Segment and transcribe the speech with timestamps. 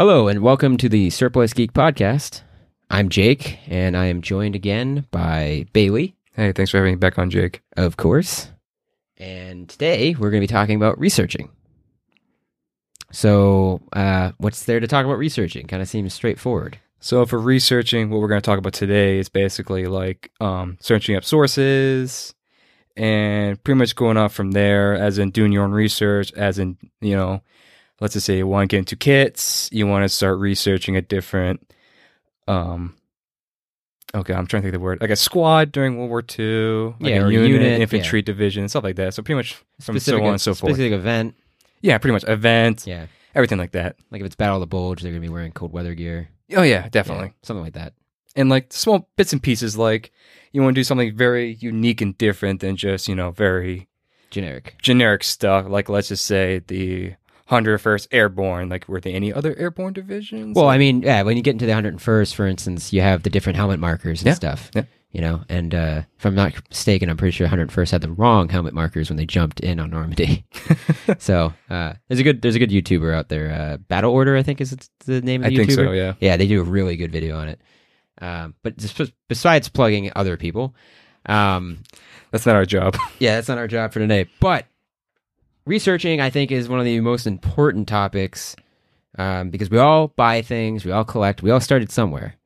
[0.00, 2.40] Hello, and welcome to the Surplus Geek Podcast.
[2.88, 7.18] I'm Jake, and I am joined again by Bailey, Hey, thanks for having me back
[7.18, 7.60] on, Jake.
[7.76, 8.48] of course.
[9.18, 11.50] And today we're going to be talking about researching.
[13.12, 15.66] So, uh, what's there to talk about researching?
[15.66, 16.78] Kind of seems straightforward.
[17.00, 21.14] So, for researching, what we're going to talk about today is basically like um, searching
[21.14, 22.34] up sources
[22.96, 26.78] and pretty much going off from there, as in doing your own research, as in,
[27.02, 27.42] you know,
[28.00, 31.02] let's just say you want to get into kits, you want to start researching a
[31.02, 31.70] different,
[32.48, 32.96] um,
[34.14, 36.94] okay, I'm trying to think of the word, like a squad during World War II,
[37.00, 39.14] like Yeah, a unit, unit, infantry division, stuff like that.
[39.14, 40.72] So, pretty much from so on and so forth.
[40.74, 41.34] specific event.
[41.82, 42.86] Yeah, pretty much event.
[42.86, 43.06] Yeah.
[43.34, 43.96] everything like that.
[44.10, 46.28] Like if it's Battle of the Bulge, they're going to be wearing cold weather gear.
[46.56, 47.26] Oh, yeah, definitely.
[47.28, 47.92] Yeah, something like that.
[48.36, 50.10] and like small bits and pieces like
[50.52, 53.88] you want to do something very unique and different than just you know very
[54.30, 54.74] Generic.
[54.82, 57.14] generic stuff like let's just say the
[57.50, 61.42] 101st airborne like were there any other airborne divisions Well, I mean, yeah, when you
[61.42, 64.70] get into the 101st, for instance, you have the different helmet markers and Yeah, stuff.
[64.74, 64.84] yeah.
[65.12, 68.48] You know, and uh, if I'm not mistaken, I'm pretty sure 101st had the wrong
[68.48, 70.44] helmet markers when they jumped in on Normandy.
[71.18, 73.50] so uh, there's a good there's a good YouTuber out there.
[73.50, 74.70] Uh, Battle Order, I think, is
[75.06, 75.74] the name of i the think YouTuber.
[75.86, 77.60] so yeah Yeah, they do a really good video on it.
[78.22, 80.76] Um, but just, besides plugging other people,
[81.26, 81.78] um,
[82.30, 84.28] that's not our job yeah, that's not our job for today.
[84.38, 84.66] But
[85.66, 88.56] researching, I think, is one of the most important topics
[89.18, 92.36] um, because we all buy things, we all collect, we all started somewhere.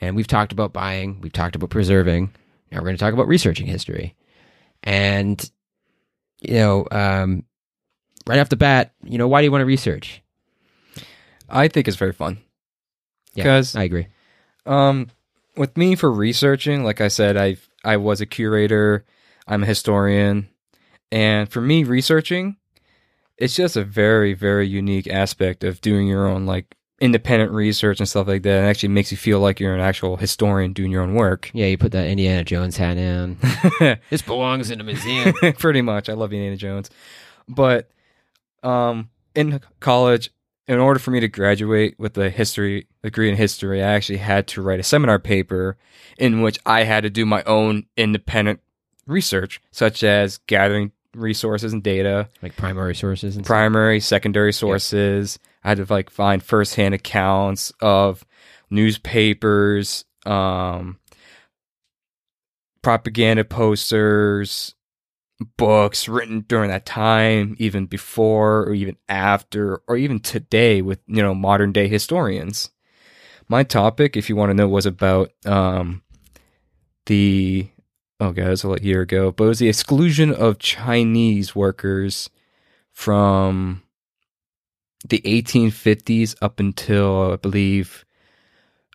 [0.00, 2.32] And we've talked about buying, we've talked about preserving.
[2.70, 4.14] Now we're going to talk about researching history.
[4.84, 5.50] And,
[6.40, 7.44] you know, um,
[8.26, 10.22] right off the bat, you know, why do you want to research?
[11.50, 12.36] i think it's very fun
[13.32, 14.08] Yeah, because I agree.
[14.66, 15.08] um
[15.56, 19.06] with me for researching like i said i i was a curator
[19.46, 20.50] i'm a historian
[21.10, 22.56] and for me researching
[23.36, 28.08] it's just a very very unique aspect of doing your own like independent research and
[28.08, 28.64] stuff like that.
[28.64, 31.50] It actually makes you feel like you're an actual historian doing your own work.
[31.54, 33.38] Yeah, you put that Indiana Jones hat in.
[34.10, 35.32] this belongs in a museum.
[35.58, 36.08] Pretty much.
[36.08, 36.90] I love Indiana Jones.
[37.48, 37.90] But
[38.62, 40.30] um in college,
[40.66, 44.48] in order for me to graduate with a history degree in history, I actually had
[44.48, 45.76] to write a seminar paper
[46.18, 48.60] in which I had to do my own independent
[49.06, 53.52] research, such as gathering resources and data, like primary sources and stuff.
[53.52, 55.38] primary, secondary sources.
[55.64, 58.24] I had to like find firsthand accounts of
[58.70, 60.98] newspapers, um,
[62.82, 64.74] propaganda posters,
[65.56, 71.22] books written during that time, even before or even after, or even today with you
[71.22, 72.70] know modern day historians.
[73.48, 76.02] My topic, if you want to know, was about um,
[77.06, 77.68] the
[78.20, 82.30] oh god, it was a year ago, but it was the exclusion of Chinese workers
[82.92, 83.82] from
[85.08, 88.04] the 1850s up until I believe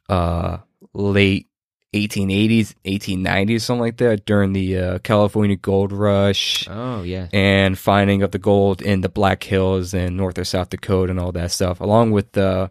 [0.09, 0.57] uh,
[0.93, 1.47] late
[1.93, 7.27] 1880s, 1890s, something like that, during the uh, California Gold Rush Oh, yeah.
[7.31, 11.19] and finding of the gold in the Black Hills and North or South Dakota and
[11.19, 12.69] all that stuff, along with uh,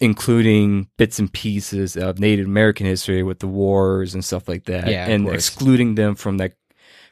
[0.00, 4.88] including bits and pieces of Native American history with the wars and stuff like that,
[4.88, 5.34] Yeah, and course.
[5.36, 6.54] excluding them from that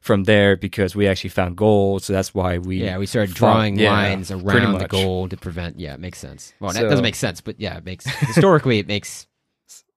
[0.01, 3.77] from there because we actually found gold, so that's why we Yeah, we started drawing
[3.77, 5.79] lines around the gold to prevent.
[5.81, 6.53] Yeah, it makes sense.
[6.61, 9.27] Well, that doesn't make sense, but yeah, it makes historically it makes.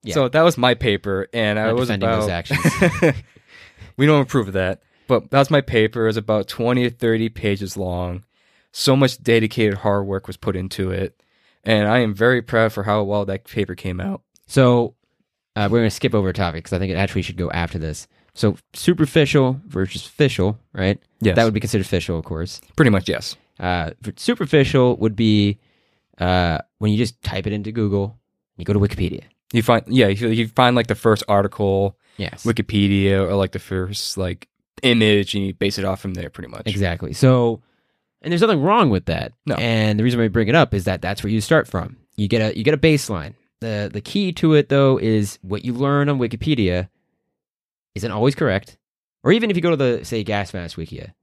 [0.04, 0.16] Yeah.
[0.16, 2.60] So that was my paper, and I was defending about those actions.
[3.98, 6.06] we don't approve of that, but that was my paper.
[6.06, 8.24] It was about twenty or thirty pages long.
[8.72, 11.21] So much dedicated hard work was put into it,
[11.64, 14.22] and I am very proud for how well that paper came out.
[14.48, 14.96] So
[15.56, 17.50] uh, we're going to skip over a topic because I think it actually should go
[17.52, 18.08] after this.
[18.34, 21.00] So superficial versus official, right?
[21.20, 22.62] Yes, That would be considered official, of course.
[22.76, 23.36] pretty much yes.
[23.60, 25.60] Uh, superficial would be
[26.18, 28.18] uh, when you just type it into Google,
[28.58, 29.24] you go to Wikipedia.
[29.54, 33.60] You find yeah, you, you find like the first article, Yes, Wikipedia, or like the
[33.60, 34.48] first like
[34.82, 36.68] image, and you base it off from there, pretty much.
[36.68, 37.12] Exactly.
[37.14, 37.62] So,
[38.22, 39.34] and there's nothing wrong with that.
[39.46, 39.56] No.
[39.56, 41.98] And the reason why I bring it up is that that's where you start from.
[42.18, 43.34] You get a you get a baseline.
[43.62, 46.90] the The key to it though is what you learn on Wikipedia
[47.96, 48.78] isn't always correct,
[49.24, 51.14] or even if you go to the say Gas Mask Wikia,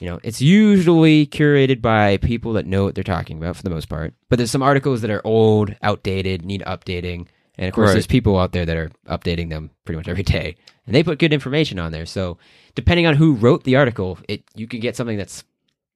[0.00, 3.70] you know it's usually curated by people that know what they're talking about for the
[3.70, 4.14] most part.
[4.28, 7.26] But there's some articles that are old, outdated, need updating.
[7.56, 7.92] And of course, Right.
[7.92, 10.56] there's people out there that are updating them pretty much every day,
[10.86, 12.04] and they put good information on there.
[12.06, 12.36] So,
[12.74, 15.44] depending on who wrote the article, it you can get something that's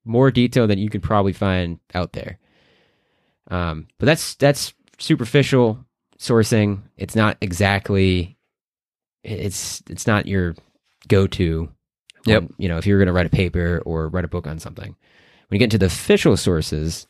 [0.08, 2.38] more detail than you can probably find out there.
[3.50, 5.84] Um, but that's that's superficial
[6.18, 6.82] sourcing.
[6.96, 8.36] It's not exactly.
[9.22, 10.54] It's it's not your
[11.08, 11.68] go to.
[12.26, 12.44] Yep.
[12.58, 14.94] You know, if you're going to write a paper or write a book on something,
[15.48, 17.06] when you get into the official sources,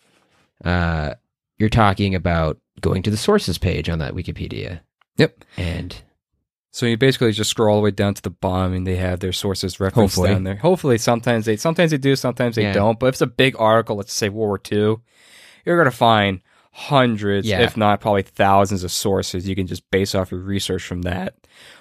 [0.64, 1.14] uh,
[1.58, 4.80] you're talking about going to the sources page on that Wikipedia.
[5.16, 5.44] Yep.
[5.56, 6.00] And
[6.70, 9.20] So you basically just scroll all the way down to the bottom, and they have
[9.20, 10.34] their sources referenced Hopefully.
[10.34, 10.56] down there.
[10.56, 12.72] Hopefully, sometimes they sometimes they do, sometimes they Yeah.
[12.74, 12.98] don't.
[13.00, 14.96] But if it's a big article, let's say World War II,
[15.64, 16.40] you're gonna find
[16.72, 17.62] hundreds, Yeah.
[17.62, 19.48] if not probably thousands, of sources.
[19.48, 21.34] You can just base off your research from that.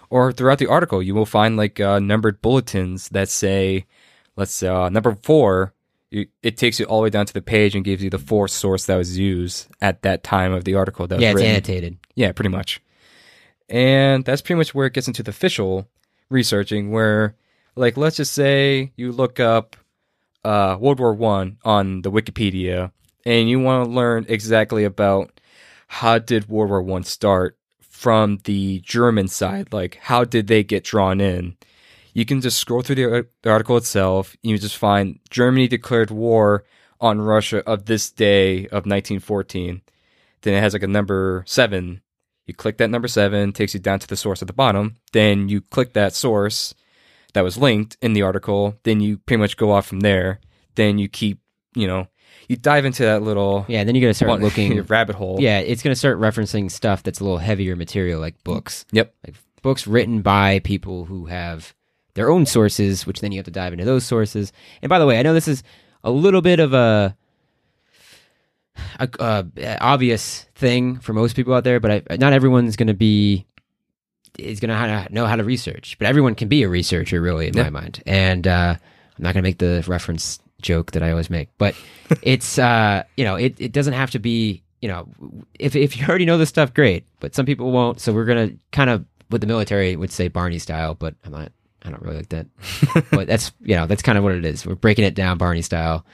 [0.10, 3.86] Or throughout the article, you will find like uh, numbered bulletins that say,
[4.38, 5.74] let's say uh, number four.
[6.10, 8.18] You, it takes you all the way down to the page and gives you the
[8.18, 11.06] fourth source that was used at that time of the article.
[11.06, 11.52] That was yeah, it's written.
[11.52, 11.98] annotated.
[12.16, 12.80] Yeah, pretty much.
[13.70, 15.88] And that's pretty much where it gets into the official
[16.30, 17.36] researching, where,
[17.76, 19.76] like, let's just say you look up
[20.44, 22.92] uh, World War One on the Wikipedia,
[23.26, 25.40] and you want to learn exactly about
[25.88, 27.58] how did World War One start
[27.98, 31.58] from the German side, like how did they get drawn in.
[32.14, 34.38] You can just scroll through the, the article itself.
[34.44, 36.64] You just find Germany declared war
[37.02, 39.82] on Russia of this day of 1914.
[40.42, 42.02] Then it has like a number seven
[42.48, 44.96] you click that number seven, takes you down to the source at the bottom.
[45.12, 46.74] Then you click that source
[47.34, 48.76] that was linked in the article.
[48.84, 50.40] Then you pretty much go off from there.
[50.76, 51.40] Then you keep,
[51.76, 52.08] you know,
[52.48, 54.82] you dive into that little Yeah, then you got to start one- looking.
[54.88, 55.38] rabbit hole.
[55.40, 58.86] Yeah, it's going to start referencing stuff that's a little heavier material, like books.
[58.92, 59.14] Yep.
[59.26, 61.76] Like books written by people who have
[62.14, 64.54] their own sources, which then you have to dive into those sources.
[64.82, 65.62] And by the way, I know this is
[66.04, 67.16] a little bit of a,
[69.00, 69.10] a,
[69.58, 73.46] a obvious thing for most people out there, but I, not everyone's going to be
[74.38, 75.98] is going to know how to research.
[75.98, 77.64] But everyone can be a researcher, really, in Yeah.
[77.64, 78.04] my mind.
[78.06, 81.76] And uh, I'm not going to make the reference joke that I always make, but
[82.22, 85.08] it's uh, you know it, it doesn't have to be you know
[85.60, 87.06] if if you already know this stuff, great.
[87.20, 90.28] But some people won't, so we're going to kind of with the military would say
[90.28, 91.52] Barney style, but I'm not.
[91.84, 92.48] I don't really like that.
[93.12, 94.66] but that's you know that's kind of what it is.
[94.66, 96.06] We're breaking it down Barney style,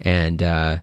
[0.00, 0.78] and uh,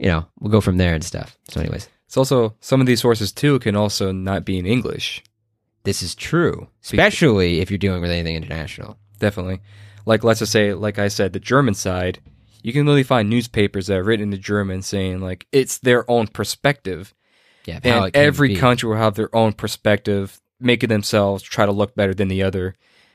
[0.00, 1.36] you know we'll go from there and stuff.
[1.50, 5.22] So, anyways, It's also some of these sources too can also not be in English.
[5.84, 8.98] this is true, especially if you're dealing with anything international.
[9.18, 9.60] Definitely.
[10.06, 12.18] Like let's just say, like I said, the German side,
[12.62, 16.26] you can really find newspapers that are written in German saying like it's their own
[16.26, 17.14] perspective.
[17.66, 21.66] Yeah, and it came to every country will have their own perspective, making themselves try
[21.66, 22.74] to look better than the other,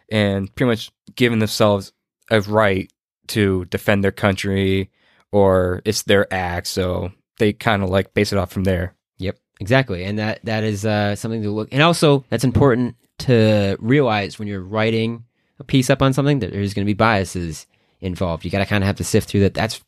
[0.09, 1.91] and pretty much giving themselves
[2.29, 2.91] a right
[3.27, 4.91] to defend their country
[5.35, 6.65] or it's their act.
[6.65, 8.95] So they kind of like base it off from there.
[9.17, 11.67] Yep, exactly, and that that is uh, something to look.
[11.73, 15.25] And also, that's important to realize when you're writing
[15.59, 17.67] a piece up on something that there's going to be biases
[17.99, 18.45] involved.
[18.45, 19.53] You got to kind of have to sift through that.
[19.53, 19.83] That's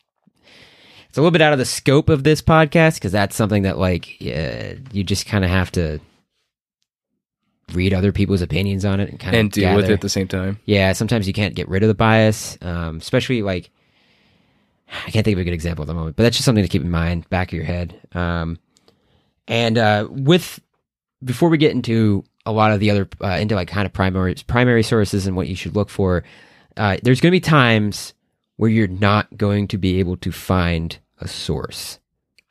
[1.08, 3.78] it's a little bit out of the scope of this podcast because that's something that
[3.78, 6.02] like uh, you just kind of have to
[7.72, 10.10] read other people's opinions on it and kind and of deal with it at the
[10.10, 10.60] same time.
[10.66, 13.72] Yeah, sometimes you can't get rid of the bias, um, especially like
[15.06, 16.70] I can't think of a good example at the moment, but that's just something to
[16.70, 18.00] keep in mind, back of your head.
[18.14, 18.58] Um,
[19.48, 20.60] and uh, with
[21.24, 24.36] before we get into a lot of the other uh, into like kind of primary
[24.48, 26.24] primary sources and what you should look for,
[26.78, 28.14] uh, there's going to be times
[28.58, 32.00] where you're not going to be able to find a source.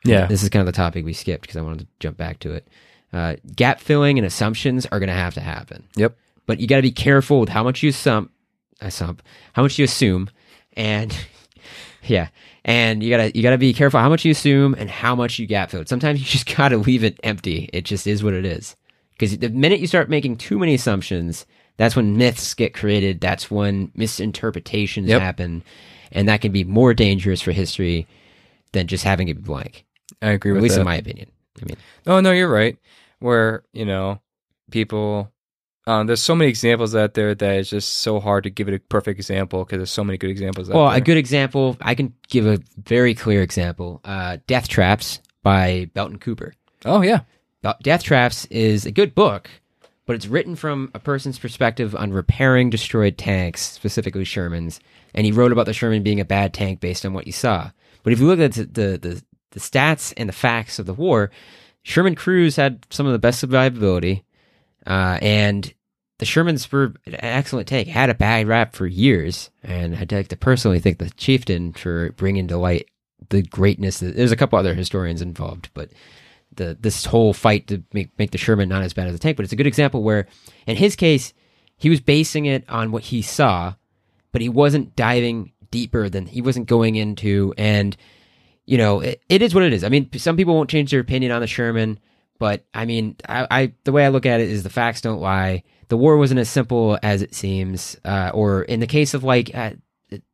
[0.04, 0.26] Yeah.
[0.26, 2.52] This is kind of the topic we skipped because I wanted to jump back to
[2.52, 2.68] it.
[3.12, 6.16] Uh, gap filling and assumptions are going to have to happen Yep.
[6.44, 8.30] but you got to be careful with how much you sum,
[8.80, 9.18] uh, sum,
[9.54, 10.28] how much you assume,
[10.76, 11.16] and
[12.08, 12.28] yeah,
[12.64, 15.46] and you gotta you gotta be careful how much you assume and how much you
[15.46, 15.84] gap fill.
[15.86, 17.68] Sometimes you just gotta leave it empty.
[17.72, 18.76] It just is what it is.
[19.12, 21.46] Because the minute you start making too many assumptions,
[21.78, 23.20] that's when myths get created.
[23.20, 25.20] That's when misinterpretations Yep.
[25.20, 25.62] happen,
[26.12, 28.06] and that can be more dangerous for history
[28.72, 29.84] than just having it blank.
[30.20, 30.80] I agree At with At least that.
[30.82, 31.30] in my opinion.
[31.62, 32.76] I mean, Oh no, you're right.
[33.20, 34.20] Where you know
[34.70, 35.32] people,
[35.86, 38.74] um, there's so many examples out there that it's just so hard to give it
[38.74, 40.68] a perfect example because there's so many good examples.
[40.68, 44.00] Out Well, a good example, I can give a very clear example.
[44.04, 46.54] Uh, Death Traps by Belton Cooper.
[46.84, 47.20] Oh yeah,
[47.82, 49.48] Death Traps is a good book,
[50.06, 54.80] but it's written from a person's perspective on repairing destroyed tanks, specifically Shermans.
[55.14, 57.70] And he wrote about the Sherman being a bad tank based on what you saw.
[58.02, 60.92] But if you look at the, the, the, the stats and the facts of the
[60.92, 61.30] war,
[61.82, 64.22] Sherman crews had some of the best survivability.
[64.86, 65.72] Uh, and
[66.18, 69.50] the Shermans were an excellent tank, had a bad rap for years.
[69.62, 72.88] And I'd like to personally thank the chieftain for bringing to light
[73.28, 74.00] the greatness.
[74.00, 75.90] That, There's a couple other historians involved, but
[76.54, 79.36] the this whole fight to make make the Sherman not as bad as the tank.
[79.36, 80.26] But it's a good example where,
[80.66, 81.34] in his case,
[81.76, 83.74] he was basing it on what he saw,
[84.32, 87.52] but he wasn't diving deeper than he wasn't going into.
[87.58, 87.96] And
[88.64, 89.84] you know, it, it is what it is.
[89.84, 91.98] I mean, some people won't change their opinion on the Sherman,
[92.38, 95.20] but I mean, I, I the way I look at it is the facts don't
[95.20, 95.62] lie.
[95.88, 99.54] The war wasn't as simple as it seems, uh, or in the case of like
[99.54, 99.72] uh,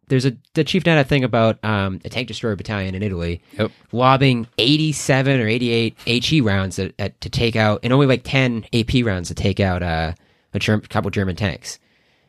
[0.08, 3.70] there's a the chief data thing about um, a tank destroyer battalion in Italy Yep.
[3.92, 8.66] lobbing 87 or 88 HE rounds at, at, to take out, and only like 10
[8.72, 10.12] AP rounds to take out uh,
[10.54, 11.78] a Germ- couple German tanks.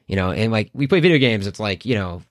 [0.08, 2.22] You know, and like we play video games, it's like you know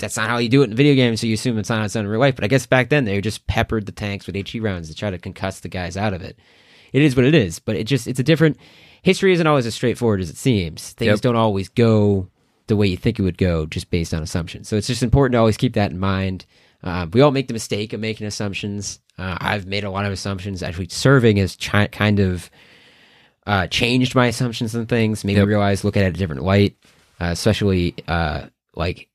[0.00, 1.94] that's not how you do it in video games, so you assume it's not it's
[1.94, 2.34] not in real life.
[2.34, 5.10] But I guess back then they just peppered the tanks with HE rounds to try
[5.10, 6.38] to concuss the guys out of it.
[6.92, 8.56] It is what it is, but it just it's a different
[9.02, 10.92] history isn't always as straightforward as it seems.
[10.92, 11.20] Things Yep.
[11.20, 12.28] don't always go
[12.66, 14.68] the way you think it would go just based on assumptions.
[14.68, 16.46] So it's just important to always keep that in mind.
[16.82, 19.00] Uh, we all make the mistake of making assumptions.
[19.18, 20.62] Uh, I've made a lot of assumptions.
[20.62, 22.50] Actually, serving has chi- kind of
[23.46, 25.24] uh, changed my assumptions and things.
[25.24, 25.46] Made Yep.
[25.46, 26.76] me realize, look at it a different light,
[27.20, 29.08] uh, especially uh, like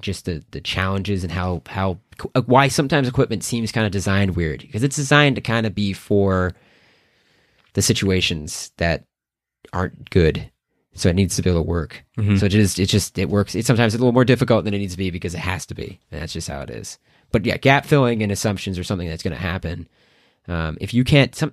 [0.00, 1.98] just the the challenges and how how
[2.34, 5.74] uh, why sometimes equipment seems kind of designed weird because it's designed to kind of
[5.74, 6.54] be for
[7.74, 9.04] the situations that
[9.72, 10.50] aren't good.
[10.94, 12.04] So it needs to be able to work.
[12.18, 12.40] Mhm.
[12.40, 13.54] So it just it just it works.
[13.54, 15.64] It's sometimes it's a little more difficult than it needs to be because it has
[15.66, 16.00] to be.
[16.10, 16.98] And that's just how it is.
[17.30, 19.86] But yeah, gap filling and assumptions are something that's going to happen.
[20.48, 21.52] Um, if you can't, some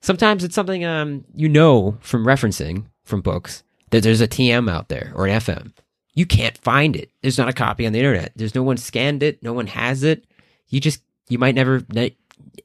[0.00, 4.88] sometimes it's something um, you know from referencing from books that there's a TM out
[4.88, 5.72] there or an FM.
[6.14, 7.10] You can't find it.
[7.22, 8.32] There's not a copy on the internet.
[8.36, 9.42] There's no one scanned it.
[9.42, 10.24] No one has it.
[10.68, 11.00] You just
[11.30, 12.16] you might never ne-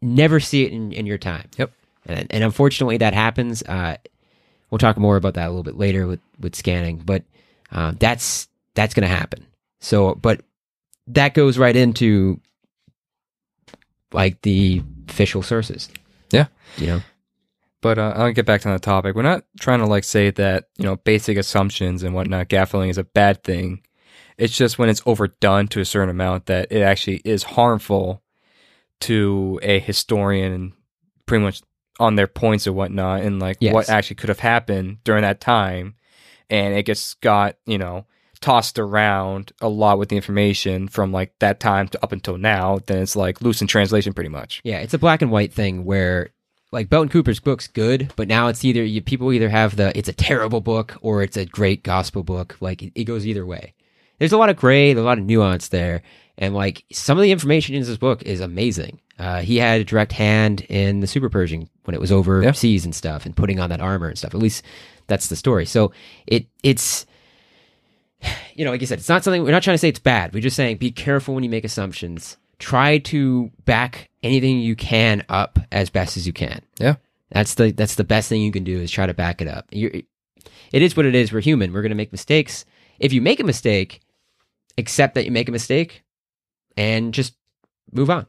[0.01, 1.47] never see it in, in your time.
[1.57, 1.71] Yep.
[2.07, 3.61] And, and unfortunately, that happens.
[3.63, 3.97] Uh,
[4.69, 7.23] we'll talk more about that a little bit later with with scanning, but
[7.71, 9.45] uh, that's that's going to happen.
[9.79, 10.41] So, but
[11.07, 12.39] that goes right into
[14.11, 15.89] like the official sources.
[16.31, 16.47] Yeah.
[16.77, 17.01] You know.
[17.81, 19.15] But uh, I'll get back to the topic.
[19.15, 22.89] We're not trying to like say that you know basic assumptions and whatnot, gap filling
[22.89, 23.83] is a bad thing.
[24.37, 28.21] It's just when it's overdone to a certain amount that it actually is harmful
[29.01, 30.73] to a historian,
[31.25, 31.61] pretty much
[31.99, 33.73] on their points or whatnot, and like Yes.
[33.73, 35.95] what actually could have happened during that time,
[36.49, 38.05] and it gets got you know
[38.39, 42.77] tossed around a lot with the information from like that time to up until now.
[42.85, 44.61] Then it's like loose in translation, pretty much.
[44.63, 46.29] Yeah, it's a black and white thing where
[46.71, 50.09] like Belton Cooper's book's good, but now it's either you, people either have the it's
[50.09, 52.57] a terrible book or it's a great gospel book.
[52.59, 53.73] Like it, it goes either way.
[54.19, 56.01] There's a lot of gray, a lot of nuance there,
[56.37, 58.99] and like some of the information in this book is amazing.
[59.17, 62.93] Uh, he had a direct hand in the Super Pershing when it was overseas and
[62.93, 64.33] stuff, and putting on that armor and stuff.
[64.33, 64.63] At least
[65.07, 65.65] that's the story.
[65.65, 65.91] So
[66.27, 67.05] it it's
[68.53, 70.33] you know, like you said, it's not something we're not trying to say it's bad.
[70.33, 72.37] We're just saying be careful when you make assumptions.
[72.59, 76.61] Try to back anything you can up as best as you can.
[76.79, 76.95] Yeah.
[77.31, 79.67] That's the that's the best thing you can do is try to back it up.
[79.71, 79.91] You're,
[80.71, 81.31] it is what it is.
[81.31, 81.73] We're human.
[81.73, 82.65] We're going to make mistakes.
[82.99, 84.01] If you make a mistake,
[84.77, 86.03] accept that you make a mistake
[86.77, 87.35] and just
[87.91, 88.27] move on.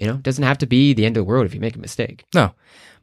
[0.00, 1.76] You know, it doesn't have to be the end of the world if you make
[1.76, 2.24] a mistake.
[2.34, 2.54] No.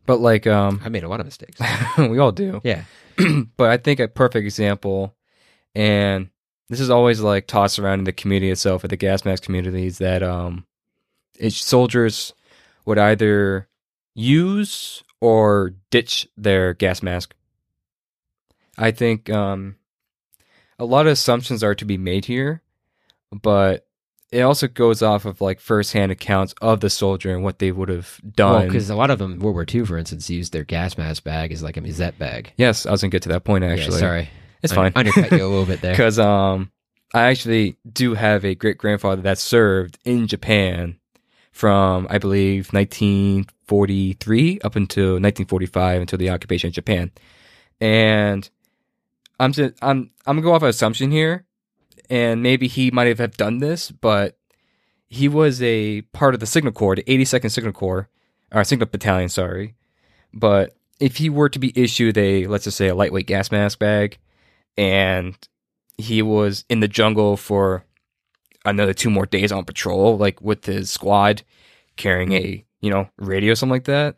[0.05, 1.59] But like um, I made a lot of mistakes.
[1.97, 2.61] we all do.
[2.63, 2.83] Yeah.
[3.57, 5.15] but I think a perfect example,
[5.75, 6.29] and
[6.69, 9.99] this is always like tossed around in the community itself, at the gas mask communities,
[9.99, 10.65] that um,
[11.37, 12.33] it's soldiers
[12.85, 13.67] would either
[14.15, 17.35] use or ditch their gas mask.
[18.77, 19.75] I think um,
[20.79, 22.63] a lot of assumptions are to be made here,
[23.31, 23.85] but
[24.31, 27.89] it also goes off of like firsthand accounts of the soldier and what they would
[27.89, 28.67] have done.
[28.67, 31.51] because a lot of them, World War II, for instance, used their gas mask bag
[31.51, 32.53] as like a musette bag.
[32.57, 33.95] yes, I was gonna get to that point actually.
[33.95, 34.29] Yeah, sorry,
[34.63, 34.93] it's I fine.
[34.95, 35.91] undercut you a little bit there.
[35.93, 36.71] because um
[37.13, 40.97] I actually do have a great grandfather that served in Japan
[41.51, 47.11] from I believe 1943 up until 1945 until the occupation of Japan,
[47.79, 48.49] and
[49.39, 51.45] I'm just, I'm I'm gonna go off an assumption here,
[52.09, 54.37] and maybe he might have done this, but
[55.07, 58.09] he was a part of the Signal Corps, the 82nd Signal Corps,
[58.51, 59.75] or Signal Battalion, sorry,
[60.33, 63.79] but if he were to be issued a let's just say a lightweight gas mask
[63.79, 64.19] bag
[64.77, 65.35] and
[65.97, 67.85] he was in the jungle for
[68.65, 71.43] another two more days on patrol, like with his squad
[71.97, 72.85] carrying a hmm.
[72.85, 74.17] you know radio, something like that.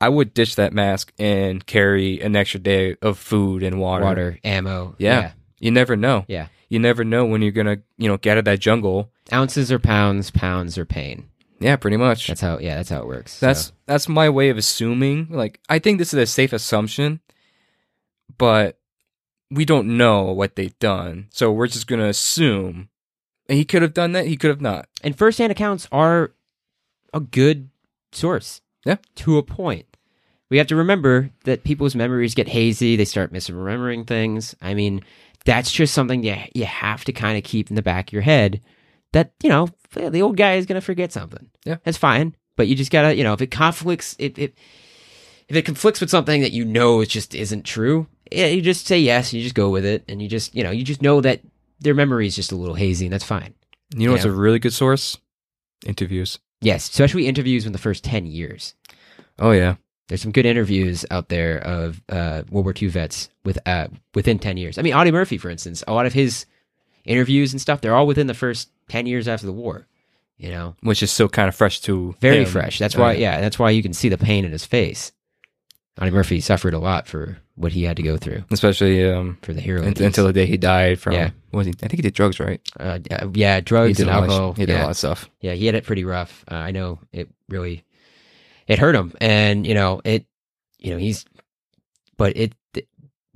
[0.00, 4.04] I would ditch that mask and carry an extra day of food and water.
[4.04, 4.96] Water, ammo.
[4.98, 5.32] Yeah.
[5.60, 6.24] You never know.
[6.28, 6.48] Yeah.
[6.74, 9.12] You never know when you're gonna you know get out of that jungle.
[9.32, 11.28] Ounces or pounds, pounds or pain.
[11.60, 12.26] Yeah, pretty much.
[12.26, 12.58] That's how.
[12.58, 13.34] Yeah, that's how it works.
[13.34, 15.28] So, That's that's my way of assuming.
[15.30, 17.20] Like I think this is a safe assumption,
[18.38, 18.80] but
[19.52, 22.88] we don't know what they've done, so we're just gonna assume
[23.48, 24.26] And he could have done that.
[24.26, 24.88] He could have not.
[25.02, 26.32] and firsthand accounts are
[27.12, 27.68] a good
[28.10, 28.60] source.
[28.84, 28.96] Yeah.
[29.16, 29.86] To a point.
[30.50, 32.96] We have to remember that people's memories get hazy.
[32.96, 34.54] They start misremembering things.
[34.60, 35.02] I mean,
[35.44, 38.22] that's just something you, you have to kind of keep in the back of your
[38.22, 38.60] head
[39.12, 41.50] that, you know, the old guy is going to forget something.
[41.64, 41.76] Yeah.
[41.84, 42.34] That's fine.
[42.56, 44.54] But you just got to, you know, if it conflicts, it, it,
[45.48, 48.98] if it conflicts with something that you know it just isn't true, you just say
[48.98, 50.04] yes, you just go with it.
[50.08, 51.40] And you just, you know, you just know that
[51.80, 53.54] their memory is just a little hazy and that's fine.
[53.96, 54.30] You know what's Yeah.
[54.30, 55.18] a really good source?
[55.86, 56.38] Interviews.
[56.60, 58.74] Yes, especially interviews in the first 10 years.
[59.38, 59.74] Oh yeah.
[60.08, 64.38] There's some good interviews out there of uh, World War II vets with uh, within
[64.38, 64.76] 10 years.
[64.78, 66.44] I mean, Audie Murphy, for instance, a lot of his
[67.04, 69.86] interviews and stuff, they're all within the first 10 years after the war.
[70.36, 72.46] You know, Which is still kind of fresh to very him.
[72.46, 72.78] fresh.
[72.78, 75.12] That's why, yeah, that's why you can see the pain in his face.
[76.00, 79.52] Audie Murphy suffered a lot for what he had to go through Especially um, for
[79.52, 79.82] the hero.
[79.82, 81.12] un- until the day he died from.
[81.12, 81.30] Yeah.
[81.52, 81.72] was he?
[81.82, 82.60] I think he did drugs, right?
[82.80, 82.98] uh,
[83.32, 84.52] yeah, drugs he did and a lot of alcohol.
[84.54, 84.80] he did yeah.
[84.80, 85.30] a lot of stuff.
[85.40, 86.44] yeah, he had it pretty rough.
[86.50, 87.84] Uh, I know it really,
[88.68, 90.26] it hurt him, and you know it,
[90.78, 91.24] you know he's,
[92.16, 92.54] but it,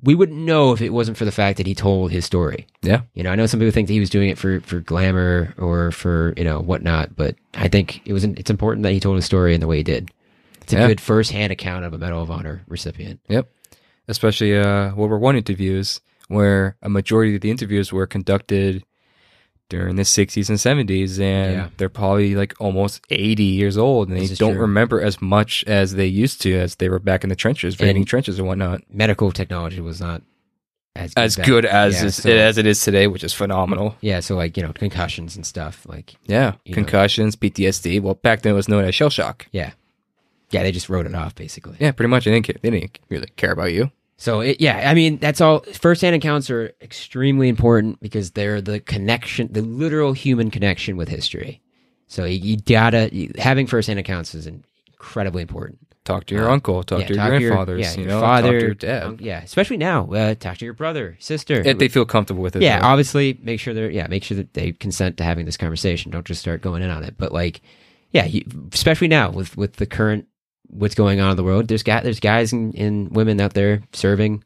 [0.02, 2.66] we wouldn't know if it wasn't for the fact that he told his story.
[2.82, 3.00] Yeah.
[3.14, 5.54] you know, I know some people think that he was doing it for for glamour
[5.58, 9.16] or for you know whatnot, but I think it was it's important that he told
[9.16, 10.10] his story in the way he did.
[10.62, 10.86] It's a Yeah.
[10.86, 13.20] good first hand account of a Medal of Honor recipient.
[13.28, 13.48] Yep.
[14.06, 18.84] Especially uh, World War One interviews, where a majority of the interviews were conducted
[19.68, 21.68] during the 60s and 70s, and Yeah.
[21.76, 24.60] they're probably like almost 80 years old, and they don't true.
[24.62, 28.04] remember as much as they used to as they were back in the trenches, raiding
[28.04, 28.82] trenches and whatnot.
[28.90, 30.22] Medical technology was not
[30.96, 33.96] as As back- good as Yeah, is, so- as it is today, which is phenomenal.
[34.00, 34.20] yeah.
[34.20, 36.74] So like you know concussions and stuff like Yeah, You know.
[36.74, 38.00] concussions, PTSD.
[38.00, 39.46] Well, back then it was known as shell shock.
[39.52, 39.72] yeah,
[40.50, 40.62] yeah.
[40.62, 41.76] They just wrote it off basically.
[41.78, 42.24] Yeah, pretty much.
[42.24, 43.90] They didn't, they didn't really care about you.
[44.20, 45.60] So it, yeah, I mean that's all.
[45.60, 51.62] First-hand accounts are extremely important because they're the connection, the literal human connection with history.
[52.08, 55.78] So you, you gotta you- having first-hand accounts is incredibly important.
[56.04, 56.82] Talk to your Uh, uncle.
[56.82, 57.80] Talk yeah, to your talk your- grandfathers.
[57.82, 58.74] yeah, you your know, father, talk to your
[59.10, 59.20] dad.
[59.20, 60.10] yeah, especially now.
[60.10, 61.60] Uh, talk to your brother, sister.
[61.64, 62.62] if they feel comfortable with it.
[62.62, 62.86] yeah, though.
[62.86, 66.10] obviously make sure they're yeah make sure that they consent to having this conversation.
[66.10, 67.14] Don't just start going in on it.
[67.18, 67.60] But like,
[68.10, 70.26] yeah, you, especially now with with the current
[70.68, 73.82] what's going on in the world, there's guys there's guys and, and women out there
[73.92, 74.44] serving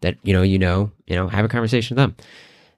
[0.00, 2.16] that you know you know you know have a conversation with them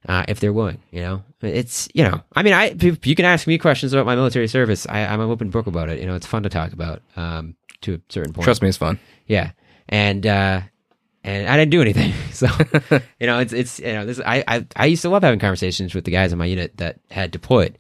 [0.09, 0.81] uh, if they're willing.
[0.91, 4.15] You know, it's you know I mean I you can ask me questions about my
[4.15, 4.87] military service.
[4.89, 6.01] I, I'm an open book about it.
[6.01, 8.45] You know, it's fun to talk about um, to a certain point.
[8.45, 8.99] Trust me, it's fun.
[9.27, 9.53] Yeah,
[9.89, 10.61] and uh,
[11.23, 12.13] and I didn't do anything.
[12.35, 12.49] So
[13.21, 14.19] you know, it's it's you know this.
[14.19, 16.99] I, I I used to love having conversations with the guys in my unit that
[17.13, 17.79] had deployed.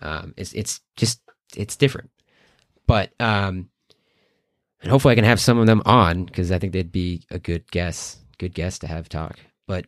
[0.00, 1.20] Um, it's it's just
[1.54, 2.08] it's different,
[2.86, 3.68] but um,
[4.82, 7.38] and hopefully I can have some of them on because I think they'd be a
[7.38, 9.38] good guess, good guess to have talk.
[9.66, 9.86] But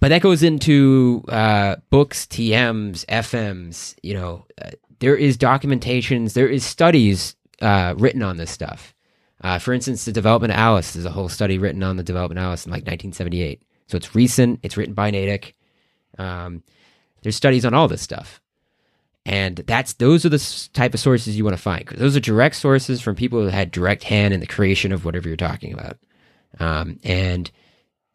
[0.00, 3.94] but that goes into uh, books, TMs, FMs.
[4.02, 8.94] You know, uh, there is documentations, there is studies uh, written on this stuff.
[9.42, 12.38] Uh, for instance, the development of Alice is a whole study written on the development
[12.38, 13.62] of Alice in like 1978.
[13.88, 14.60] So it's recent.
[14.62, 15.54] It's written by Natick.
[16.18, 16.62] Um,
[17.22, 18.40] there's studies on all this stuff,
[19.26, 22.20] and that's those are the type of sources you want to find 'cause those are
[22.20, 25.72] direct sources from people who had direct hand in the creation of whatever you're talking
[25.72, 25.98] about.
[26.60, 27.50] Um, and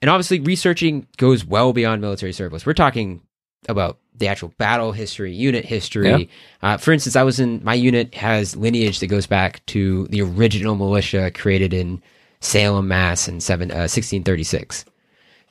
[0.02, 2.66] and obviously, researching goes well beyond military service.
[2.66, 3.22] We're talking
[3.68, 6.08] about the actual battle history, unit history.
[6.10, 6.18] Yeah.
[6.62, 10.22] Uh, for instance, I was in my unit has lineage that goes back to the
[10.22, 12.02] original militia created in
[12.40, 14.86] Salem, Mass, in seven, uh, 1636.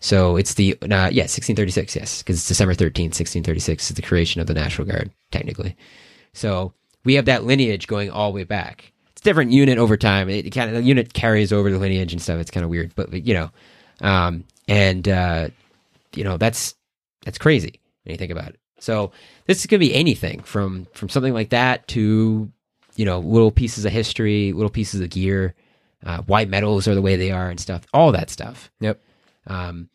[0.01, 4.41] So it's the uh, yeah 1636 yes because it's December 13th 1636 is the creation
[4.41, 5.77] of the National Guard technically.
[6.33, 6.73] So
[7.05, 8.93] we have that lineage going all the way back.
[9.13, 10.29] It's a different unit over time.
[10.29, 12.39] It kind of the unit carries over the lineage and stuff.
[12.39, 13.51] It's kind of weird, but you know,
[14.01, 15.49] um, and uh,
[16.15, 16.75] you know that's
[17.25, 18.61] that's crazy when you think about it.
[18.79, 19.11] So
[19.47, 22.51] this could be anything from from something like that to
[22.95, 25.55] you know little pieces of history, little pieces of gear,
[26.05, 27.83] uh, why metals are the way they are and stuff.
[27.93, 28.71] All that stuff.
[28.81, 29.01] Yep.
[29.49, 29.89] Um,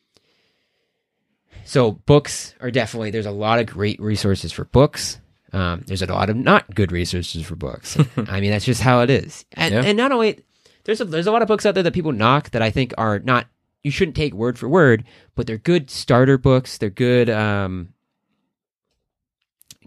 [1.66, 5.20] so books are definitely there's a lot of great resources for books.
[5.54, 7.98] Um, there's a lot of not good resources for books.
[8.18, 9.46] I mean that's just how it is.
[9.54, 9.82] And, Yeah.
[9.84, 10.44] and not only
[10.84, 12.94] there's a, there's a lot of books out there that people knock that I think
[12.98, 13.48] are not
[13.84, 15.04] you shouldn't take word for word,
[15.36, 16.78] but they're good starter books.
[16.78, 17.94] They're good um,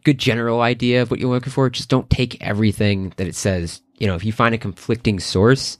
[0.04, 1.68] good general idea of what you're looking for.
[1.68, 3.82] Just don't take everything that it says.
[3.98, 5.78] You know, if you find a conflicting source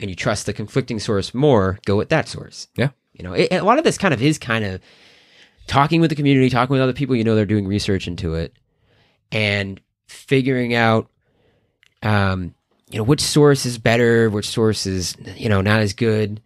[0.00, 2.66] and you trust the conflicting source more, go with that source.
[2.76, 2.88] Yeah.
[3.12, 4.80] You know, it, a lot of this kind of is kind of
[5.66, 8.54] talking with the community, talking with other people you know they're doing research into it,
[9.30, 11.08] and figuring out,
[12.02, 12.54] um,
[12.90, 16.40] you know, which source is better, which source is you know not as good,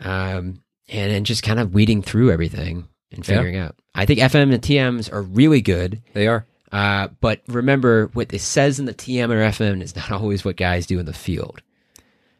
[0.00, 3.34] um, and then just kind of weeding through everything and Yeah.
[3.36, 3.74] figuring out.
[3.94, 6.02] I think FM and TMs are really good.
[6.12, 6.44] They are.
[6.70, 10.56] Uh, but remember, what it says in the TM or FM is not always what
[10.56, 11.62] guys do in the field.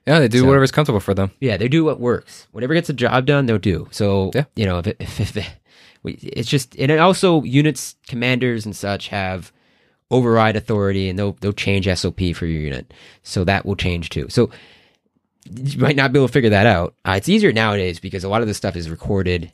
[0.08, 1.30] Yeah, they do So- whatever's comfortable for them.
[1.40, 2.46] Yeah, they do what works.
[2.52, 3.86] Whatever gets the job done, they'll do.
[3.90, 4.44] So, Yeah.
[4.56, 5.46] you know, if, it, if, if it-
[6.04, 9.52] it's just, and it also units, commanders, and such have
[10.10, 12.94] override authority, and they'll they'll change SOP for your unit.
[13.24, 14.26] So that will change too.
[14.30, 14.48] So
[15.54, 16.94] you might not be able to figure that out.
[17.06, 19.52] Uh, it's easier nowadays because a lot of this stuff is recorded.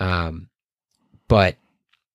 [0.00, 0.48] Um,
[1.28, 1.56] but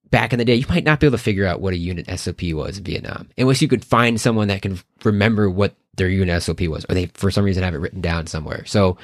[0.09, 2.07] back in the day, you might not be able to figure out what a unit
[2.19, 6.41] SOP was in Vietnam unless you could find someone that can remember what their unit
[6.41, 8.65] SOP was, or they for some reason have it written down somewhere.
[8.65, 8.97] So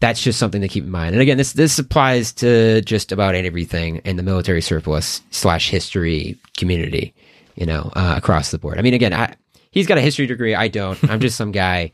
[0.00, 1.14] that's just something to keep in mind.
[1.14, 6.38] And again, this this applies to just about everything in the military surplus slash history
[6.56, 7.14] community,
[7.54, 8.78] you know, uh, across the board.
[8.78, 9.34] I mean, again, I,
[9.70, 10.54] he's got a history degree.
[10.54, 11.02] I don't.
[11.10, 11.92] I'm just some guy,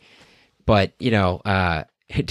[0.67, 1.85] but you know, uh,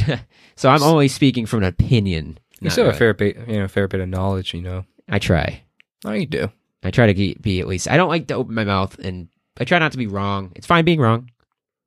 [0.55, 2.37] so I'm only speaking from an opinion.
[2.59, 4.53] You still have a fair bit, you know, fair bit of knowledge.
[4.53, 5.63] You know, I try.
[6.05, 6.51] oh, you do.
[6.83, 7.87] I try to ge- be at least.
[7.87, 10.51] I don't like to open my mouth, and I try not to be wrong.
[10.55, 11.29] It's fine being wrong.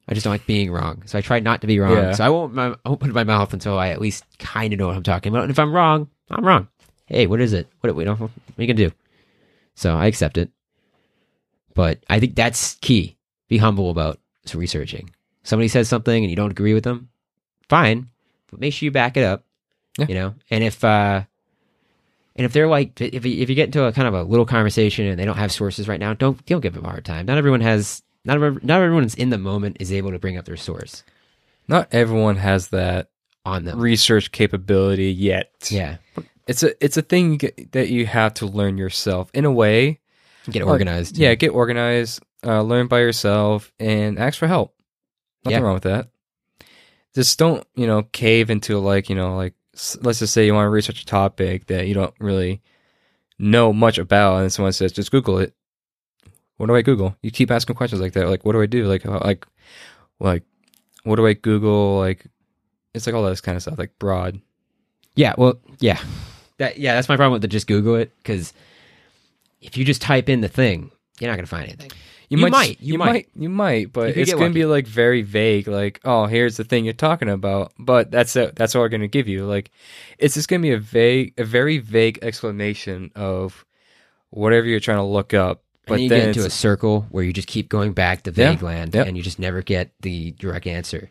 [0.06, 1.92] I just don't like being wrong, so I try not to be wrong.
[1.92, 2.12] Yeah.
[2.12, 4.96] So I won't my, open my mouth until I at least kind of know what
[4.96, 5.42] I'm talking about.
[5.42, 6.68] And if I'm wrong, I'm wrong.
[7.06, 7.68] Hey, what is it?
[7.80, 8.94] What we don't what are you gonna do?
[9.74, 10.50] So I accept it.
[11.74, 13.16] But I think that's key.
[13.48, 14.18] Be humble about
[14.54, 15.10] researching.
[15.42, 17.08] Somebody says something and you don't agree with them,
[17.68, 18.08] fine,
[18.50, 19.44] but make sure you back it up.
[19.98, 20.06] Yeah.
[20.08, 21.22] You know, and if uh,
[22.36, 24.46] and if they're like, if you, if you get into a kind of a little
[24.46, 27.26] conversation and they don't have sources right now, don't don't give them a hard time.
[27.26, 28.02] Not everyone has.
[28.24, 31.02] Not everyone, not everyone's in the moment is able to bring up their source
[31.68, 33.10] Not everyone has that
[33.44, 33.78] on them.
[33.80, 35.68] research capability yet.
[35.70, 35.96] yeah,
[36.46, 39.52] It's a it's a thing you get, that you have to learn yourself in a
[39.52, 40.00] way.
[40.50, 41.16] get Like, organized.
[41.18, 44.74] Yeah, get organized, uh, learn by yourself, and ask for help.
[45.44, 45.64] Nothing Yeah.
[45.64, 46.08] wrong with that.
[47.14, 50.54] Just don't, you know, cave into like, you know, like s- let's just say you
[50.54, 52.60] want to research a topic that you don't really
[53.38, 55.54] know much about, and someone says just Google it.
[56.64, 57.14] What do I Google?
[57.20, 58.26] You keep asking questions like that.
[58.26, 58.86] Like, what do I do?
[58.86, 59.44] Like, uh, like,
[60.18, 60.44] like,
[61.02, 61.98] what do I Google?
[61.98, 62.24] Like,
[62.94, 64.40] it's like all this kind of stuff, like broad.
[65.14, 65.98] Yeah, well, yeah,
[66.56, 68.54] that yeah, that's my problem with the just Google it because
[69.60, 71.90] if you just type in the thing, you're not gonna find anything.
[72.30, 73.12] You just- might, you you might.
[73.12, 75.68] might, you might, but You it's going to be like very vague.
[75.68, 78.56] Like, oh, here's the thing you're talking about, but that's it.
[78.56, 79.44] That's all we're going to give you.
[79.44, 79.70] Like,
[80.18, 83.66] it's just going to be a vague, a very vague explanation of
[84.30, 85.63] whatever you're trying to look up.
[85.86, 88.50] But then you get into a circle where you just keep going back to Yeah,
[88.52, 89.06] vague land, yep.
[89.06, 91.10] and you just never get the direct answer.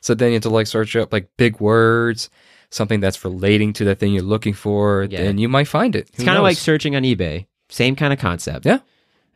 [0.00, 2.30] so then you have to like search up like big words,
[2.70, 5.04] something that's relating to the thing you're looking for.
[5.10, 5.22] Yeah.
[5.22, 6.08] Then you might find it.
[6.14, 7.46] It's kind of like searching on eBay.
[7.70, 8.66] Same kind of concept.
[8.66, 8.78] Yeah.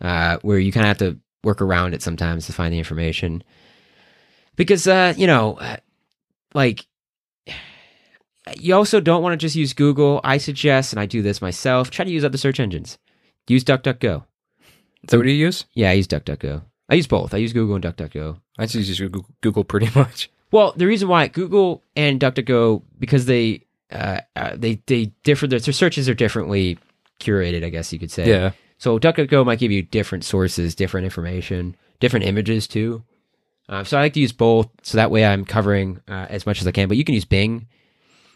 [0.01, 3.43] Uh, where you kind of have to work around it sometimes to find the information.
[4.55, 5.77] Because, uh, you know, uh,
[6.55, 6.87] like,
[8.61, 10.21] you also don't want to just use Google.
[10.25, 12.99] I suggest, and I do this myself, try to use other search engines.
[13.49, 14.25] Use DuckDuckGo.
[15.05, 15.65] Is that what you use?
[15.75, 16.63] Yeah, I use DuckDuckGo.
[16.89, 17.35] I use both.
[17.35, 18.39] I use Google and DuckDuckGo.
[18.59, 20.31] I just use Google, pretty much.
[20.51, 25.47] Well, the reason why Google and DuckDuckGo because they uh, uh, they they differ.
[25.47, 26.79] Their searches are differently
[27.21, 27.65] curated.
[27.65, 28.29] I guess you could say.
[28.29, 28.53] Yeah.
[28.79, 33.03] So DuckDuckGo might give you different sources, different information, different images too.
[33.69, 36.61] Uh, so I like to use both, so that way I'm covering uh, as much
[36.63, 36.89] as I can.
[36.89, 37.67] But you can use Bing.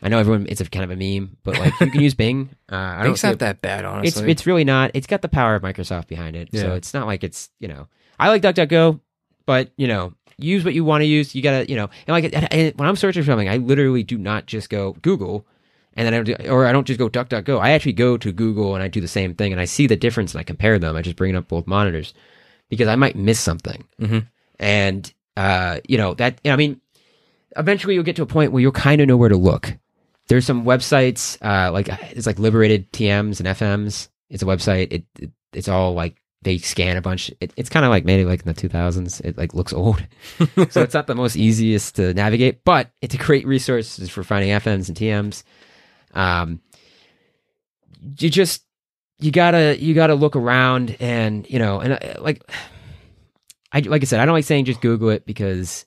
[0.03, 2.51] I know everyone; it's a kind of a meme, but like you can use Bing.
[2.71, 4.23] Uh, I Bing's not it- that bad, honestly.
[4.25, 4.91] it's it's really not.
[4.95, 7.87] It's got the power of Microsoft behind it, so it's not like it's you know.
[8.19, 9.01] I like DuckDuckGo,
[9.47, 11.35] but you know, use what you want to use.
[11.35, 14.03] You gotta you know, and like and- and when I'm searching for something, I literally
[14.03, 15.47] do not just go Google,
[15.95, 17.61] and then I do, or I don't just go DuckDuckGo.
[17.61, 19.97] I actually go to Google and I do the same thing, and I see the
[19.97, 20.97] difference and I compare them.
[20.97, 22.13] I just bring up both monitors
[22.69, 24.27] because I might miss something, Mhm.
[24.59, 26.41] and uh, you know that.
[26.45, 26.81] I mean,
[27.57, 29.77] eventually you'll get to a point where you'll kind of know where to look.
[30.29, 34.09] There's some websites uh, like it's like Liberated TMs and FMs.
[34.31, 34.93] It's a website.
[34.93, 37.31] It, it it's all like they scan a bunch.
[37.41, 39.21] It, it's kind of like maybe like in the 2000s.
[39.25, 40.05] It like looks old,
[40.71, 44.51] so it's not the most easiest to navigate, but it's a great resource for finding
[44.51, 45.43] FMs and TMs.
[46.15, 46.61] Um,
[48.19, 48.63] you just
[49.19, 52.43] you gotta you gotta look around and you know and uh, like
[53.73, 55.87] I like I said I don't like saying just Google it because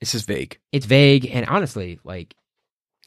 [0.00, 0.58] It's just vague.
[0.72, 2.34] it's vague and honestly like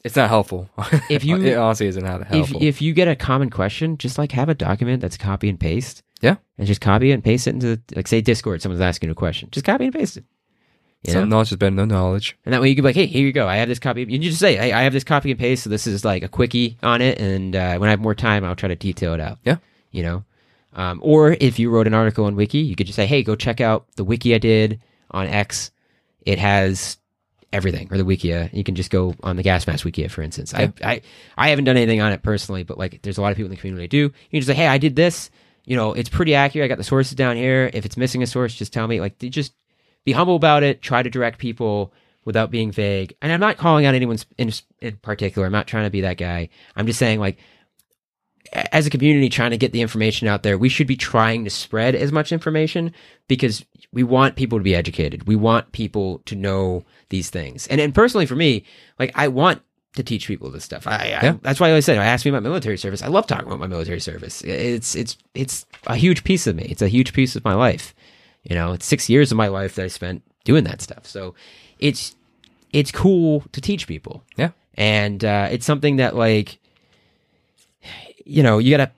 [0.04, 0.68] It's not helpful.
[1.08, 2.62] If you- it honestly isn't not if helpful.
[2.62, 6.02] if you get a common question, just like have a document that's copy and paste.
[6.20, 6.36] Yeah.
[6.58, 9.48] And just copy it and paste it into like say Discord, someone's asking a question.
[9.50, 10.24] Just copy and paste it.
[11.02, 11.36] You Some know?
[11.36, 12.38] knowledge is better than no knowledge.
[12.46, 13.46] And that way you can be like, hey, here you go.
[13.46, 14.04] I have this copy.
[14.08, 15.64] You just say, hey, I have this copy and paste.
[15.64, 17.18] So this is like a quickie on it.
[17.20, 19.38] And uh, when I have more time, I'll try to detail it out.
[19.44, 19.56] Yeah.
[19.90, 20.24] You know?
[20.72, 23.36] Um, or if you wrote an article on Wiki, you could just say, hey, go
[23.36, 25.70] check out the Wiki I did on X.
[26.22, 26.96] It has
[27.54, 28.52] everything, or the Wikia.
[28.52, 30.52] You can just go on the Gas Mask Wikia, for instance.
[30.52, 31.00] I, I,
[31.38, 33.52] I haven't done anything on it personally, but like there's a lot of people in
[33.52, 33.98] the community do.
[33.98, 35.30] You can just say, hey, I did this.
[35.64, 36.66] You know, it's pretty accurate.
[36.66, 37.70] I got the sources down here.
[37.72, 39.00] If it's missing a source, just tell me.
[39.00, 39.54] Like, just
[40.04, 40.82] be humble about it.
[40.82, 43.14] Try to direct people without being vague.
[43.22, 45.46] And I'm not calling out anyone in, in particular.
[45.46, 46.50] I'm not trying to be that guy.
[46.76, 47.38] I'm just saying, like,
[48.52, 51.50] as a community trying to get the information out there, we should be trying to
[51.50, 52.92] spread as much information
[53.28, 55.26] because we want people to be educated.
[55.26, 57.66] We want people to know these things.
[57.68, 58.64] And and personally for me,
[58.98, 59.62] like I want
[59.94, 60.86] to teach people this stuff.
[60.86, 63.02] I, I that's why I always say I ask me about military service.
[63.02, 64.42] I love talking about my military service.
[64.42, 66.64] It's it's it's a huge piece of me.
[66.64, 67.94] It's a huge piece of my life.
[68.42, 71.06] You know, it's six years of my life that I spent doing that stuff.
[71.06, 71.34] So
[71.78, 72.14] it's
[72.72, 74.24] it's cool to teach people.
[74.36, 74.50] Yeah.
[74.74, 76.58] and uh, it's something that like
[78.24, 78.90] you know you gotta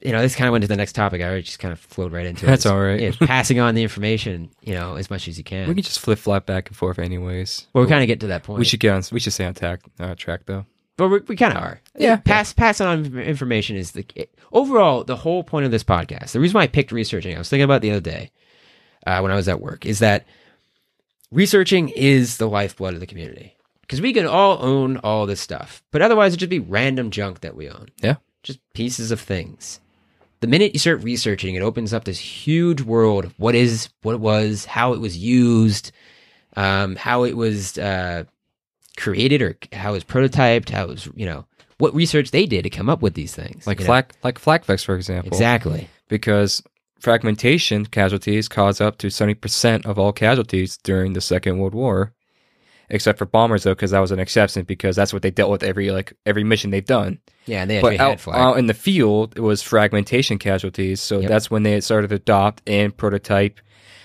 [0.00, 1.78] you know this kind of went to the next topic i already just kind of
[1.80, 3.00] flowed right into it That's It's- all right.
[3.00, 6.00] yeah, passing on the information you know as much as you can We can just
[6.00, 7.66] flip flop back and forth, anyways.
[7.74, 9.02] well we kind of get to that point We should get on.
[9.12, 9.80] We should stay on track.
[9.98, 10.64] Uh, track though.
[10.96, 12.16] but we, we kind of are Yeah.
[12.16, 16.40] pass passing on information is the it, overall the whole point of this podcast the
[16.40, 18.30] reason why i picked researching i was thinking about the other day
[19.06, 20.24] uh, when i was at work is that
[21.30, 23.54] researching is the lifeblood of the community
[23.90, 27.40] because we can all own all this stuff but otherwise it'd just be random junk
[27.40, 28.16] that we own Yeah.
[28.44, 29.80] just pieces of things
[30.38, 34.14] the minute you start researching it opens up this huge world of what is what
[34.14, 35.90] it was how it was used
[36.56, 38.24] um, how it was uh,
[38.96, 41.44] created or how it was prototyped how it was you know
[41.78, 43.88] what research they did to come up with these things Like you know?
[43.88, 45.28] flak, like flak vests, for example.
[45.32, 46.62] exactly Because
[46.98, 52.12] fragmentation casualties cause up to seventy percent of all casualties during the Second World War,
[52.90, 55.62] except for bombers though, because that was an exception because that's what they dealt with
[55.62, 57.18] every like every mission they've done.
[57.46, 61.00] yeah and they actually but had out, out in the field, it was fragmentation casualties.
[61.00, 61.28] So Yep.
[61.28, 63.60] that's when they started to adopt and prototype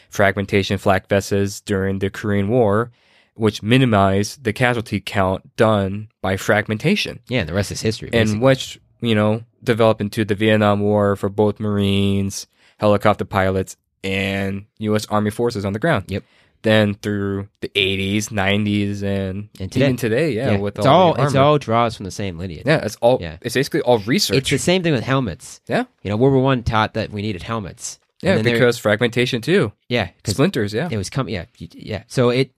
[0.10, 2.92] fragmentation flak vests during the Korean War,
[3.34, 8.42] which minimized the casualty count done by fragmentation, yeah and the rest is history and
[8.42, 15.06] which you know developed into the Vietnam War for both Marines, helicopter pilots, and U.S.
[15.08, 16.06] Army forces on the ground.
[16.08, 16.24] Yep.
[16.66, 19.86] Then through the 80s, 90s, and, And today.
[19.86, 22.64] even today, yeah, yeah, with it's all, all it's all draws from the same lineage
[22.66, 23.38] yeah, it's all Yeah.
[23.42, 24.38] it's basically all research.
[24.38, 25.86] it's the same thing with helmets Yeah.
[26.04, 29.72] you know world war one taught that we needed helmets Yeah, there- because fragmentation too.
[29.90, 30.90] Yeah, Splinters, yeah.
[30.92, 32.52] it was coming yeah you- yeah so it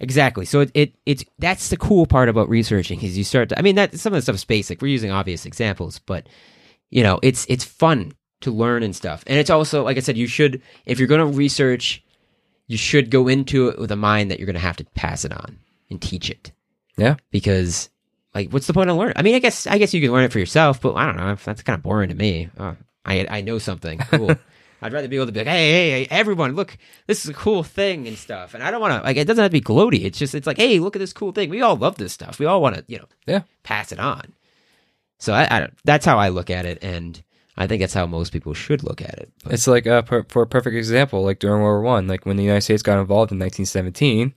[0.00, 3.58] exactly so it, it it's that's the cool part about researching is you start to
[3.58, 6.28] i mean that some of the stuff is basic we're using obvious examples but
[6.90, 10.16] you know it's it's fun to learn and stuff and it's also like i said
[10.16, 12.00] you should if you're going to research
[12.68, 15.24] you should go into it with a mind that you're going to have to pass
[15.24, 15.58] it on
[15.90, 16.52] and teach it
[16.96, 17.16] Yeah.
[17.30, 17.90] because
[18.34, 20.24] like what's the point of learning i mean i guess i guess you can learn
[20.24, 23.26] it for yourself but i don't know that's kind of boring to me oh, i
[23.30, 24.34] i know something cool
[24.80, 26.78] I'd rather be able to be like, hey, hey, hey, everyone, look,
[27.08, 28.54] this is a cool thing and stuff.
[28.54, 30.04] And I don't want to, like, it doesn't have to be gloaty.
[30.04, 31.50] It's just, it's like, hey, look at this cool thing.
[31.50, 32.38] We all love this stuff.
[32.38, 33.40] We all want to, you know, Yeah.
[33.64, 34.34] pass it on.
[35.18, 36.78] So I, I don't, that's how I look at it.
[36.80, 37.20] And
[37.58, 39.32] I think that's how most people should look at it.
[39.42, 42.24] But, It's like uh, per, for a perfect example, like during World War One, like
[42.24, 44.32] when the United States got involved in 1917,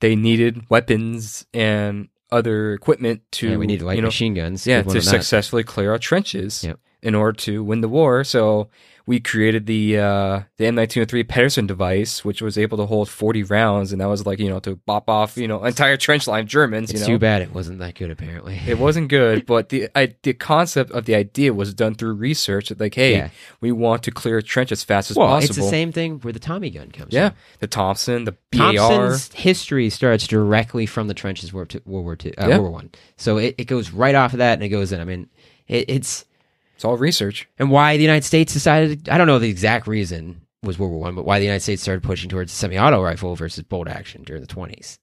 [0.00, 4.66] they needed weapons and other equipment to yeah, we need light you know, machine guns.
[4.66, 5.02] yeah, to that.
[5.02, 6.80] successfully clear our trenches Yep.
[7.04, 8.24] In order to win the war.
[8.24, 8.68] So
[9.06, 13.92] we created the uh, the M1903 Pedersen device, which was able to hold 40 rounds,
[13.92, 16.90] and that was like you know to bop off you know entire trench line Germans.
[16.90, 18.58] It's you know, too bad it wasn't that good, apparently.
[18.66, 22.72] It wasn't good, but the I, the concept of the idea was done through research.
[22.78, 23.28] Like, hey, Yeah.
[23.60, 25.50] we want to clear a trench as fast as well, possible.
[25.50, 27.38] it's the same thing where the Tommy gun comes Yeah, from.
[27.60, 28.72] the Thompson, the BAR.
[28.72, 32.56] Thompson's history starts directly from the trenches World Two- World War Two, uh, Yeah.
[32.56, 32.90] World War One.
[33.18, 35.00] So it, it goes right off of that and it goes in.
[35.02, 35.28] I mean,
[35.68, 36.24] it, it's
[36.74, 37.48] It's all research.
[37.58, 39.08] and why the United States decided.
[39.08, 41.82] I don't know the exact reason was World War One, but why the United States
[41.82, 44.98] started pushing towards semi-auto rifle versus bolt action during the twenties.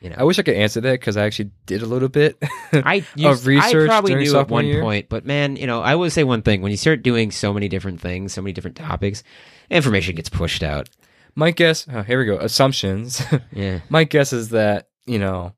[0.00, 2.40] You know, I wish I could answer that because I actually did a little bit.
[2.72, 4.80] I used, research I probably knew at one year?
[4.80, 7.52] point, but man, you know, I will say one thing: when you start doing so
[7.52, 9.24] many different things, so many different topics,
[9.70, 10.88] information gets pushed out.
[11.34, 13.22] My guess, oh, here we go, assumptions.
[13.52, 15.52] Yeah, My guess is that you know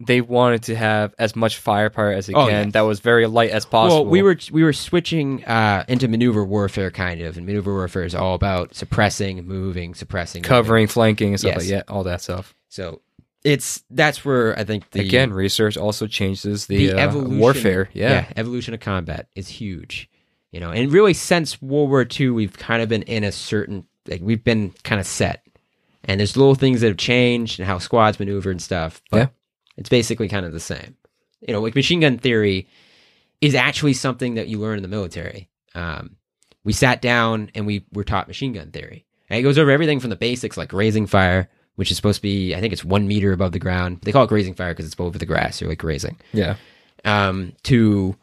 [0.00, 2.70] they wanted to have as much firepower as they Oh, can yeah.
[2.72, 4.04] that was very light as possible.
[4.04, 8.04] Well, we were we were switching uh, into maneuver warfare, kind of, and maneuver warfare
[8.04, 10.48] is all about suppressing, moving, suppressing, moving.
[10.48, 11.58] covering, flanking, and stuff Yes.
[11.62, 11.92] like that.
[11.92, 12.54] All that stuff.
[12.68, 13.00] So
[13.44, 17.88] it's that's where I think the Again, research also changes the, the uh, warfare.
[17.92, 18.26] Yeah.
[18.36, 20.08] evolution of combat is huge.
[20.52, 23.84] You know, and really since World War II, we've kind of been in a certain
[24.06, 25.44] like we've been kind of set,
[26.04, 29.02] and there's little things that have changed and how squads maneuver and stuff.
[29.10, 29.26] But Yeah.
[29.78, 30.96] It's basically kind of the same.
[31.40, 32.68] You know, like machine gun theory
[33.40, 35.48] is actually something that you learn in the military.
[35.74, 36.16] Um,
[36.64, 39.06] we sat down and we were taught machine gun theory.
[39.30, 42.22] And it goes over everything from the basics like grazing fire, which is supposed to
[42.22, 44.00] be, I think it's one meter above the ground.
[44.02, 45.60] They call it grazing fire because it's over the grass.
[45.60, 46.56] You're like grazing yeah.
[47.04, 48.16] um, to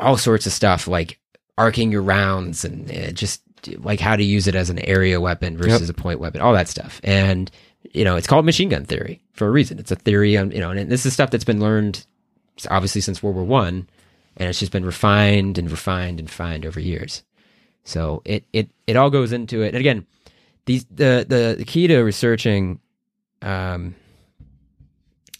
[0.00, 1.20] all sorts of stuff like
[1.58, 3.42] arcing your rounds and uh, just
[3.78, 6.68] like how to use it as an area weapon versus a point weapon, all that
[6.68, 7.00] stuff.
[7.04, 7.50] And
[7.82, 9.78] you know, it's called machine gun theory for a reason.
[9.78, 12.06] It's a theory on you know, and this is stuff that's been learned
[12.70, 13.88] obviously since World War One,
[14.36, 17.22] and it's just been refined and refined and refined over years.
[17.84, 19.68] So it it it all goes into it.
[19.68, 20.06] And again,
[20.66, 22.80] these the the, the key to researching
[23.42, 23.94] um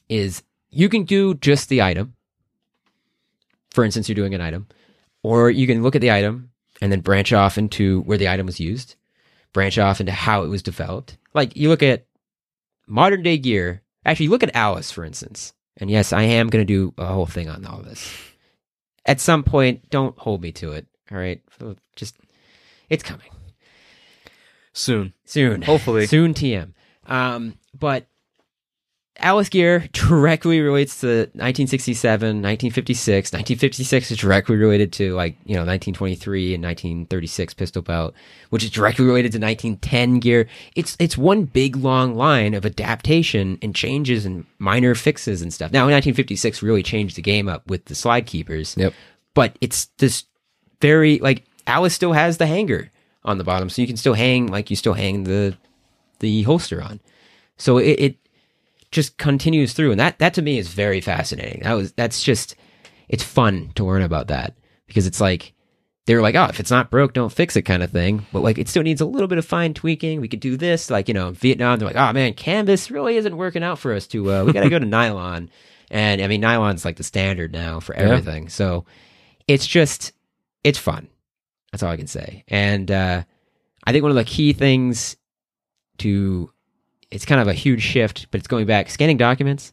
[0.09, 2.15] is you can do just the item.
[3.71, 4.67] For instance, you're doing an item,
[5.23, 8.47] or you can look at the item and then branch off into where the item
[8.47, 8.97] was used,
[9.53, 11.19] branch off into how it was developed.
[11.35, 12.07] Like you look at
[12.89, 13.83] modern day gear.
[14.05, 15.53] Actually, look at Alice, for instance.
[15.77, 18.11] And yes, I am going to do a whole thing on all this.
[19.07, 20.87] At some point, don't hold me to it.
[21.11, 21.41] All right.
[21.97, 22.17] Just,
[22.91, 23.31] it's coming
[24.73, 25.13] Soon.
[25.25, 25.63] soon.
[25.63, 26.07] Hopefully.
[26.07, 26.35] soon.
[26.35, 26.73] TM.
[27.07, 28.07] Um, but
[29.21, 33.33] Alice Gear directly relates to 1967, 1956.
[33.33, 38.15] 1956 is directly related to like you know 1923 and 1936 pistol belt,
[38.51, 40.49] which is directly related to 1910 gear.
[40.77, 45.73] It's it's one big long line of adaptation and changes and minor fixes and stuff.
[45.73, 48.77] Now, 1956 really changed the game up with the slide keepers.
[48.77, 48.95] Yep.
[49.35, 50.25] But it's this
[50.81, 52.91] very like Alice still has the hanger
[53.25, 55.57] on the bottom, so you can still hang like you still hang the
[56.21, 57.01] the holster on.
[57.57, 58.17] So it, it
[58.91, 61.63] just continues through, and that that to me is very fascinating.
[61.63, 62.57] That was that's just
[63.09, 64.55] it's fun to learn about that
[64.87, 65.55] because it's like
[66.07, 68.27] they were like, oh, if it's not broke, don't fix it, kind of thing.
[68.33, 70.23] But like, it still needs a little bit of fine tweaking.
[70.23, 73.17] We could do this, like you know, in Vietnam, they're like, oh man, canvas really
[73.17, 74.47] isn't working out for us too well.
[74.47, 75.51] We got to go to nylon,
[75.91, 78.49] and I mean, nylon's like the standard now for everything.
[78.49, 78.87] So
[79.47, 80.13] it's just
[80.65, 81.09] it's fun.
[81.73, 82.45] That's all I can say.
[82.49, 83.25] And uh,
[83.85, 85.17] I think one of the key things
[85.99, 86.51] to
[87.11, 89.73] it's kind of a huge shift, but it's going back scanning documents.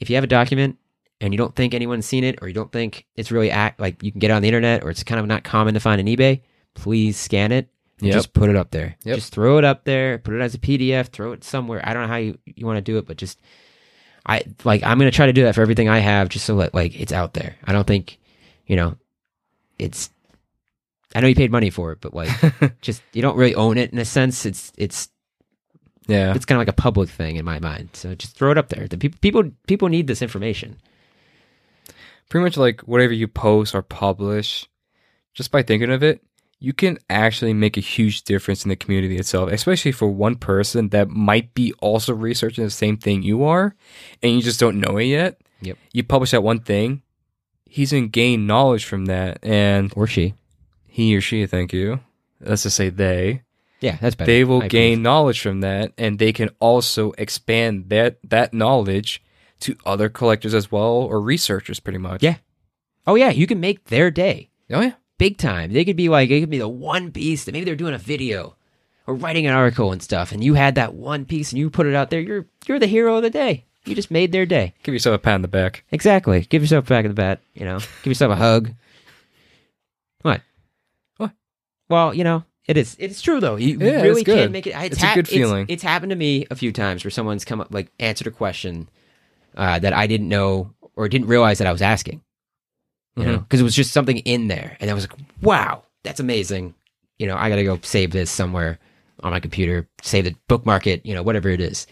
[0.00, 0.76] If you have a document
[1.20, 4.02] and you don't think anyone's seen it, or you don't think it's really act like
[4.02, 6.00] you can get it on the internet, or it's kind of not common to find
[6.00, 6.42] on eBay,
[6.74, 7.68] please scan it.
[7.98, 8.14] and Yep.
[8.14, 8.96] Just put it up there.
[9.04, 9.16] Yep.
[9.16, 10.18] Just throw it up there.
[10.18, 11.08] Put it as a PDF.
[11.08, 11.80] Throw it somewhere.
[11.82, 13.40] I don't know how you, you want to do it, but just
[14.26, 16.74] I like I'm gonna try to do that for everything I have, just so that
[16.74, 17.56] like it's out there.
[17.64, 18.18] I don't think
[18.66, 18.96] you know
[19.78, 20.10] it's.
[21.14, 22.28] I know you paid money for it, but like
[22.82, 24.44] just you don't really own it in a sense.
[24.44, 25.08] It's it's
[26.08, 26.34] yeah.
[26.34, 27.90] it's kind of like a public thing in my mind.
[27.92, 28.88] So just throw it up there.
[28.88, 30.76] The people people people need this information.
[32.28, 34.66] pretty much like whatever you post or publish,
[35.34, 36.20] just by thinking of it,
[36.60, 40.88] you can actually make a huge difference in the community itself, especially for one person
[40.88, 43.74] that might be also researching the same thing you are
[44.22, 45.40] and you just don't know it yet.
[45.62, 45.78] Yep.
[45.92, 47.02] You publish that one thing,
[47.64, 49.38] he's going to gain knowledge from that.
[49.42, 50.34] And Or she.
[50.86, 52.00] he or she, thank you.
[52.40, 53.42] Let's just say they.
[53.80, 54.30] Yeah, that's better.
[54.30, 59.22] They will I gain knowledge from that and they can also expand that, that knowledge
[59.60, 62.22] to other collectors as well or researchers pretty much.
[62.22, 62.36] Yeah.
[63.06, 64.92] Oh yeah, you can make their day Oh, yeah.
[65.16, 65.72] big time.
[65.72, 67.98] They could be like it could be the one piece that maybe they're doing a
[67.98, 68.54] video
[69.06, 71.86] or writing an article and stuff, and you had that one piece and you put
[71.86, 72.20] it out there.
[72.20, 73.64] You're you're the hero of the day.
[73.86, 74.74] You just made their day.
[74.82, 75.84] Give yourself a pat on the back.
[75.90, 76.42] Exactly.
[76.42, 77.40] Give yourself a pat of the back.
[77.54, 78.74] You know, give yourself a hug.
[80.22, 80.42] What?
[81.16, 81.32] What?
[81.88, 82.94] Well, you know, it is.
[83.00, 83.56] It's true though.
[83.56, 84.38] You Yeah, really it's good.
[84.44, 84.74] can make it.
[84.76, 85.66] It's a good feeling.
[85.68, 88.88] It's, happened to me a few times where someone's come up, like, answered a question
[89.56, 92.20] uh, that I didn't know or didn't realize that I was asking.
[93.16, 93.42] You know, Mhm.
[93.48, 96.74] because it was just something in there, and I was like, "Wow, that's amazing."
[97.18, 98.78] You know, I got to go save this somewhere
[99.24, 101.04] on my computer, save it, bookmark it.
[101.04, 101.88] You know, whatever it is.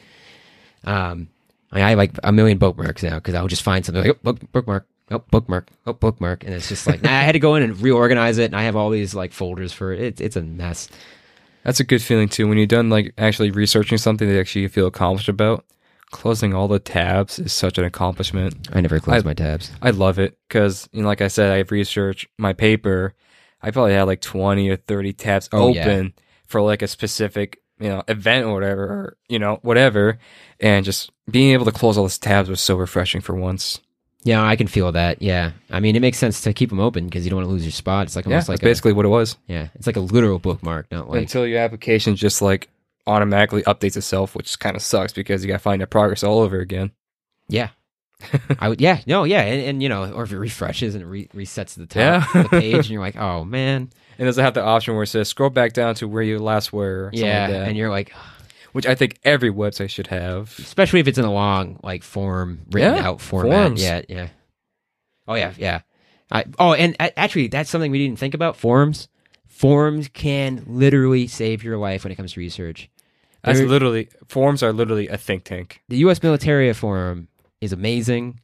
[0.85, 1.29] Um,
[1.73, 4.21] I, I have like a million bookmarks now because I'll just find something like, oh,
[4.23, 6.45] book, bookmark, oh, bookmark, oh, bookmark.
[6.45, 8.47] And it's just like, nah, I had to go in and reorganize it.
[8.47, 10.01] And I have all these like folders for it.
[10.01, 10.88] It's, it's a mess.
[11.64, 12.47] That's a good feeling too.
[12.49, 15.64] When you're done like actually researching something that actually you feel accomplished about,
[16.12, 18.69] closing all the tabs is such an accomplishment.
[18.73, 19.71] I never close I- my tabs.
[19.83, 23.14] I love it because, you know, like I said, I've researched my paper.
[23.62, 25.83] I probably had like 20 or 30 tabs Oh, yeah.
[25.83, 26.14] open
[26.47, 30.19] for like a specific, you know, event or whatever, or, you know, whatever.
[30.61, 33.81] And just being able to close all those tabs was so refreshing for once.
[34.27, 35.23] Yeah, I can feel that.
[35.23, 35.53] Yeah.
[35.71, 37.65] I mean, it makes sense to keep them open because you don't want to lose
[37.65, 38.07] your spot.
[38.07, 39.37] It's like Yeah, almost that's like basically what it was.
[39.47, 42.69] yeah, it's like a literal bookmark, not like, Until your application just like
[43.07, 46.41] automatically updates itself, which kind of sucks because you got to find that progress all
[46.41, 46.91] over again.
[47.49, 47.69] yeah.
[48.61, 49.43] I would, yeah, no, yeah.
[49.43, 52.41] And, and you know, or if it refreshes and it re- resets the top Yeah.
[52.41, 53.91] of the page and you're like, oh man.
[54.19, 56.39] And does it have the option where it says scroll back down to where you
[56.39, 57.05] last were?
[57.07, 57.43] or Yeah.
[57.43, 58.12] like that, and you're like,
[58.77, 60.55] which I think every website should have.
[60.59, 63.53] especially if it's in a long like form written Yeah, out format.
[63.66, 63.83] forms.
[63.83, 64.29] Yeah, yeah.
[65.27, 65.81] Oh yeah, yeah.
[66.31, 68.57] I, oh, and a- actually, that's something we didn't think about.
[68.57, 69.09] Forms,
[69.47, 72.91] forms can literally save your life when it comes to research.
[73.43, 75.81] That's literally forms are literally a think tank.
[75.89, 76.18] the U.S.
[76.18, 77.29] Militaria Forum
[77.61, 78.41] is amazing.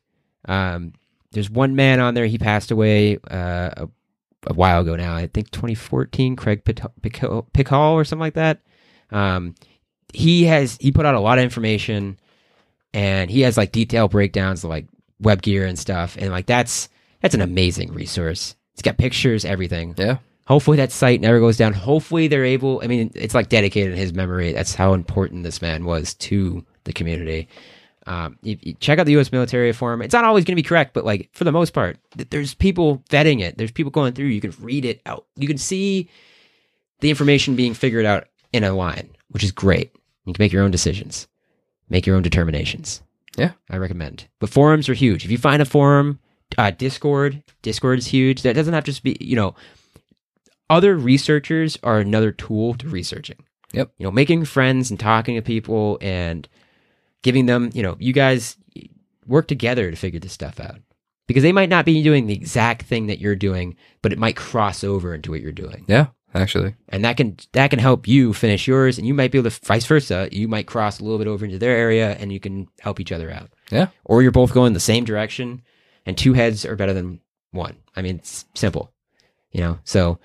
[0.47, 0.93] Um,
[1.33, 2.27] there's one man on there.
[2.27, 3.89] He passed away uh, a,
[4.47, 5.15] a while ago now.
[5.17, 6.37] I think 2014.
[6.37, 8.61] Craig Pickall or something like that.
[9.11, 9.55] Um,
[10.13, 12.19] he has he put out a lot of information,
[12.93, 14.87] and he has like detailed breakdowns of like
[15.21, 16.17] web gear and stuff.
[16.19, 16.89] And like that's
[17.21, 18.57] that's an amazing resource.
[18.75, 19.95] It's got pictures, everything.
[19.97, 20.19] Yeah.
[20.47, 21.73] Hopefully that site never goes down.
[21.73, 22.81] Hopefully they're able.
[22.83, 24.53] I mean, it's like dedicated in his memory.
[24.53, 27.49] That's how important this man was to the community.
[28.07, 29.29] Um, you, you check out the U.S.
[29.29, 30.03] militaria forum.
[30.03, 32.55] It's not always going to be correct, but like for the most part, th- there's
[32.55, 33.57] people vetting it.
[33.57, 34.27] There's people going through.
[34.27, 35.27] You can read it out.
[35.37, 36.09] You can see
[36.99, 39.93] the information being figured out in a line, which is great.
[40.25, 41.29] You can make your own decisions,
[41.89, 43.03] make your own determinations.
[43.37, 43.53] Yeah.
[43.71, 44.29] I recommend.
[44.39, 45.25] But forums are huge.
[45.25, 46.21] If you find a forum,
[46.59, 48.43] uh, Discord, Discord is huge.
[48.43, 49.55] That doesn't have to just be, you know,
[50.69, 53.45] other researchers are another tool to researching.
[53.73, 53.93] Yep.
[53.99, 56.47] You know, making friends and talking to people and
[57.23, 58.57] giving them, you know, you guys
[59.27, 60.81] work together to figure this stuff out.
[61.29, 64.37] Because they might not be doing the exact thing that you're doing, but it might
[64.37, 65.85] cross over into what you're doing.
[65.89, 66.75] Yeah, actually.
[66.89, 69.61] And that can that can help you finish yours and you might be able to
[69.65, 70.29] vice versa.
[70.33, 73.13] You might cross a little bit over into their area and you can help each
[73.13, 73.51] other out.
[73.71, 73.89] Yeah.
[74.05, 75.63] Or you're both going the same direction
[76.07, 77.21] and two heads are better than
[77.51, 77.77] one.
[77.97, 78.93] I mean, it's simple.
[79.53, 80.19] You know, so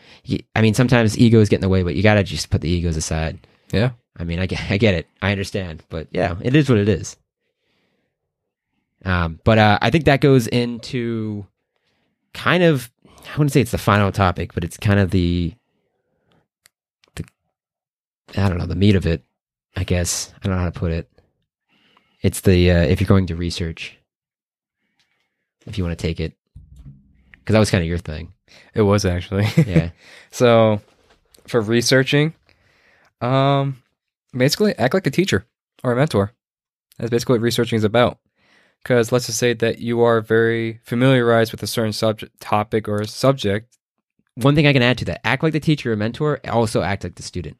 [0.56, 2.70] I mean, sometimes egos get in the way, but you got to just put the
[2.70, 3.46] egos aside.
[3.74, 3.92] Yeah.
[4.16, 5.08] I mean, I get, I get it.
[5.22, 5.84] I understand.
[5.90, 7.18] But yeah, it is what it is.
[9.06, 11.46] Um, but uh, I think that goes into
[12.34, 15.54] kind of, I wouldn't say it's the final topic, but it's kind of the,
[18.36, 19.24] I don't know, the meat of it,
[19.76, 20.34] I guess.
[20.36, 21.10] I don't know how to put it.
[22.22, 23.98] It's the, uh, if you're going to research,
[25.66, 26.34] if you want to take it,
[27.32, 28.34] because that was kind of your thing.
[28.74, 29.48] It was actually.
[29.66, 29.92] Yeah.
[30.32, 30.82] so
[31.48, 32.34] for researching,
[33.22, 33.82] um
[34.36, 35.46] basically act like a teacher
[35.84, 36.34] or a mentor.
[36.98, 38.20] That's basically what researching is about.
[38.84, 43.04] Because let's just say that you are very familiarized with a certain subject topic or
[43.06, 43.76] subject.
[44.36, 46.40] One thing I can add to that: act like the teacher or mentor.
[46.48, 47.58] Also act like the student.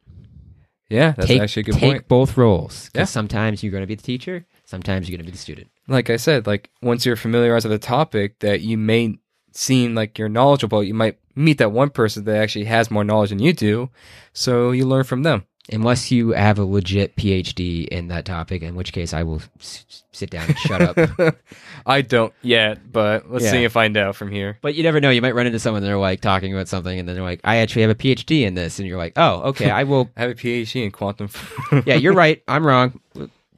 [0.90, 2.08] Yeah, that's take, actually a good take point.
[2.08, 2.90] both roles.
[2.96, 3.04] Yeah.
[3.04, 4.46] Sometimes you're going to be the teacher.
[4.66, 5.70] Sometimes you're going to be the student.
[5.88, 9.18] Like I said, like once you're familiarized with a topic that you may
[9.52, 13.30] seem like you're knowledgeable, you might meet that one person that actually has more knowledge
[13.30, 13.90] than you do.
[14.34, 15.46] So you learn from them.
[15.72, 20.04] Unless you have a legit PhD in that topic, in which case I will s-
[20.14, 21.36] sit down and shut up.
[21.86, 23.52] I don't yet, but let's Yeah.
[23.52, 24.58] see and find out from here.
[24.62, 25.10] But you never know.
[25.10, 27.42] You might run into someone and they're like talking about something, and then they're like,
[27.44, 30.22] "I actually have a PhD in this," and you're like, "Oh, okay, I will." I
[30.22, 31.30] have a PhD in quantum.
[31.86, 32.42] yeah, you're right.
[32.48, 33.00] I'm wrong.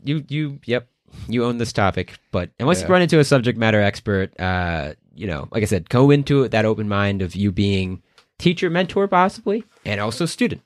[0.04, 0.88] You, you, yep.
[1.28, 5.28] You own this topic, but unless you run into a subject matter expert, uh, you
[5.28, 8.02] know, like I said, go into it that open mind of you being
[8.38, 10.62] teacher, mentor, possibly, and also student.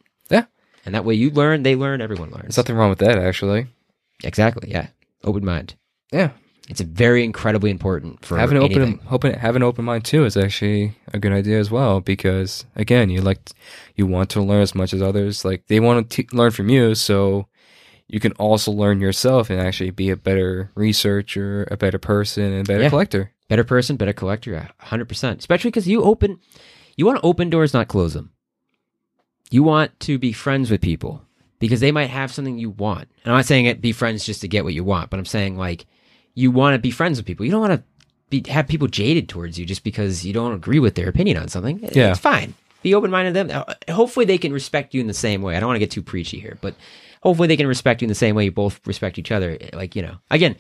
[0.86, 2.44] And that way you learn, they learn, everyone learns.
[2.44, 3.68] There's nothing wrong with that, actually.
[4.24, 4.70] Exactly.
[4.72, 4.88] Yeah.
[5.24, 5.76] Open mind.
[6.12, 6.32] Yeah,
[6.70, 10.38] It's very incredibly important for having an open, open, have an open mind too is
[10.38, 12.02] actually a good idea as well.
[12.02, 13.40] Because again, you like,
[13.96, 15.44] you want to learn as much as others.
[15.44, 17.48] Like they want to t- learn from you, so
[18.08, 22.62] you can also learn yourself and actually be a better researcher, a better person, and
[22.68, 22.90] a better Yeah.
[22.90, 23.32] collector.
[23.50, 24.70] Better person, better collector.
[24.80, 25.40] hundred percent.
[25.40, 26.40] Especially because you open,
[26.96, 28.33] you want to open doors, not close them.
[29.54, 31.22] You want to be friends with people
[31.60, 33.08] because they might have something you want.
[33.24, 35.26] And I'm not saying it be friends just to get what you want, but I'm
[35.26, 35.86] saying like
[36.34, 37.46] you want to be friends with people.
[37.46, 37.84] You don't want to
[38.32, 41.50] be have people jaded towards you just because you don't agree with their opinion on
[41.50, 41.88] something.
[41.94, 42.10] Yeah.
[42.10, 42.56] It's fine.
[42.82, 43.66] Be open minded to them.
[43.68, 45.56] Uh, Hopefully they can respect you in the same way.
[45.56, 46.74] I don't want to get too preachy here, but
[47.22, 49.60] hopefully they can respect you in the same way you both respect each other.
[49.72, 50.56] Like, you know, again,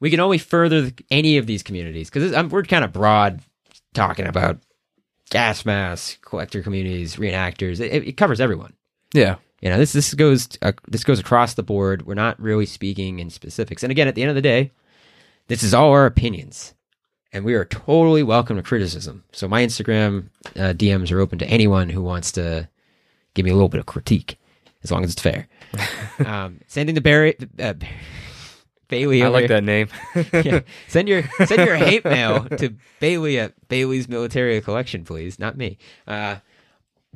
[0.00, 3.42] we can only further any of these communities because we're kind of broad
[3.92, 4.58] talking about
[5.28, 7.80] gas masks, collector communities, reenactors.
[7.80, 8.74] It, it covers everyone.
[9.14, 12.06] Yeah, You know, this this goes uh, this goes across the board.
[12.06, 13.82] We're not really speaking in specifics.
[13.82, 14.72] And again, at the end of the day,
[15.46, 16.74] this is all our opinions,
[17.32, 19.24] and we are totally welcome to criticism.
[19.32, 22.68] So my Instagram uh, DMs are open to anyone who wants to
[23.34, 24.38] give me a little bit of critique,
[24.82, 25.48] as long as it's fair.
[26.26, 27.74] um, sending the Barry uh,
[28.88, 29.22] Bailey.
[29.22, 29.88] I like that name.
[30.32, 30.60] yeah.
[30.88, 35.78] Send your send your hate mail to Bailey at Bailey's Military Collection, please, not me.
[36.06, 36.36] Uh,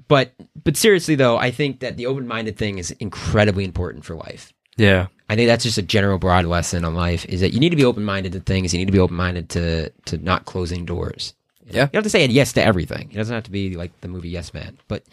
[0.08, 4.14] but but seriously though, I think that the open minded thing is incredibly important for
[4.14, 4.52] life.
[4.76, 7.70] yeah, I think that's just a general broad lesson on life is that you need
[7.70, 8.72] to be open minded to things.
[8.72, 11.34] You need to be open minded to to not closing doors.
[11.64, 11.78] You know?
[11.78, 11.84] Yeah.
[11.84, 13.10] you don't have to say yes to everything.
[13.10, 15.04] It doesn't have to be like the movie Yes Man, but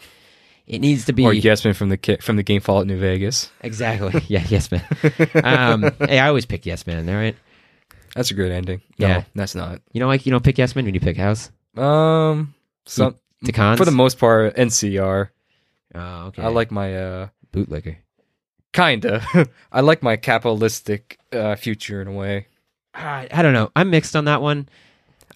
[0.66, 2.98] it needs to be or Yes Man from the ki- from the game Fallout New
[2.98, 3.50] Vegas.
[3.60, 4.22] exactly.
[4.28, 4.84] Yeah, Yes Man.
[5.44, 7.06] um, hey, I always pick Yes Man.
[7.06, 7.32] There.
[8.14, 8.80] That's a good ending.
[8.96, 9.18] Yeah.
[9.18, 9.80] no, that's not.
[9.92, 11.50] You know, like you don't pick Yes Man when you pick House.
[11.76, 12.54] Um,
[12.86, 13.16] some
[13.52, 15.28] cons for the most part, NCR.
[15.94, 16.42] Oh, okay.
[16.42, 17.96] I like my uh, bootlicker.
[18.72, 19.22] kinda.
[19.72, 22.46] I like my capitalistic uh, future in a way.
[22.94, 23.70] I, I don't know.
[23.76, 24.68] I'm mixed on that one.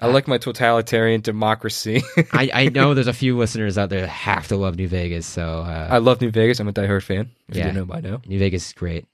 [0.01, 2.03] I like my totalitarian democracy.
[2.33, 5.27] I, I know there's a few listeners out there that have to love New Vegas,
[5.27, 6.61] so uh, I love New Vegas.
[6.61, 7.31] I'm a diehard fan.
[7.49, 7.67] If Yeah.
[7.67, 8.21] you didn't know by now.
[8.27, 9.07] New Vegas is great.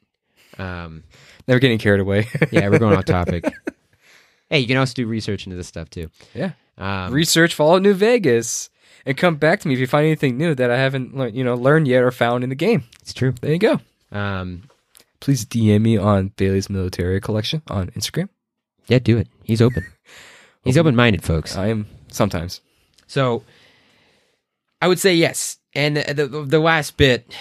[0.59, 1.05] Um,
[1.47, 2.29] Never getting carried away.
[2.51, 3.45] yeah, we're going off topic.
[4.49, 6.11] hey, you can also do research into this stuff too.
[6.35, 6.53] yeah.
[6.79, 8.71] Um, Research Fallout New Vegas
[9.05, 11.45] and come back to me if you find anything new that I haven't learned, you
[11.45, 12.85] know, learned yet or found in the game.
[13.03, 13.35] it's true.
[13.41, 13.81] There you go.
[14.13, 14.63] Um,
[15.21, 18.31] please DM me on Bailey's Military Collection on Instagram.
[18.89, 19.29] Yeah, do it.
[19.45, 19.85] He's open.
[20.63, 20.95] He's Open.
[20.97, 21.57] minded, folks.
[21.57, 22.61] I am sometimes.
[23.07, 23.43] So
[24.83, 25.59] I would say yes.
[25.75, 27.33] And the, the, the last bit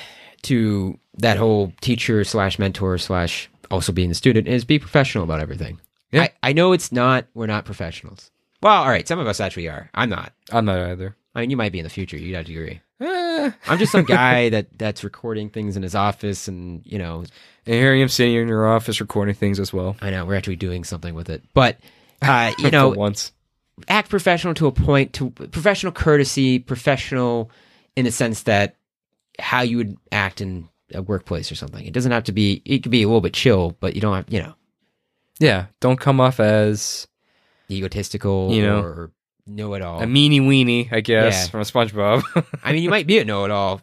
[0.44, 5.40] to that whole teacher slash mentor slash also being the student is be professional about
[5.42, 5.80] everything.
[6.12, 6.24] Yeah.
[6.24, 8.32] I, I know it's not, we're not professionals.
[8.62, 9.08] Well, all right.
[9.08, 9.90] Some of us actually are.
[9.94, 10.34] I'm not.
[10.52, 11.16] I'm not either.
[11.36, 12.18] I mean, you might be in the future.
[12.18, 12.82] You'd have to agree.
[13.02, 13.52] Eh.
[13.68, 17.24] I'm just some guy that that's recording things in his office and, you know,
[17.66, 19.96] And here I am sitting in your office recording things as well.
[20.02, 21.44] I know we're actually doing something with it.
[21.54, 21.78] But,
[22.22, 23.32] uh, you know, once.
[23.88, 27.50] act professional to a point to professional courtesy professional
[27.96, 28.76] in the sense that
[29.40, 32.80] how you would act in a workplace or something it doesn't have to be it
[32.84, 34.54] could be a little bit chill but you don't have you know
[35.40, 37.08] Yeah, don't come off as
[37.70, 39.12] egotistical You know, or
[39.48, 41.50] know it all a meanie weenie, I guess, Yeah.
[41.52, 42.24] from SpongeBob.
[42.64, 43.82] i mean you might be a know it all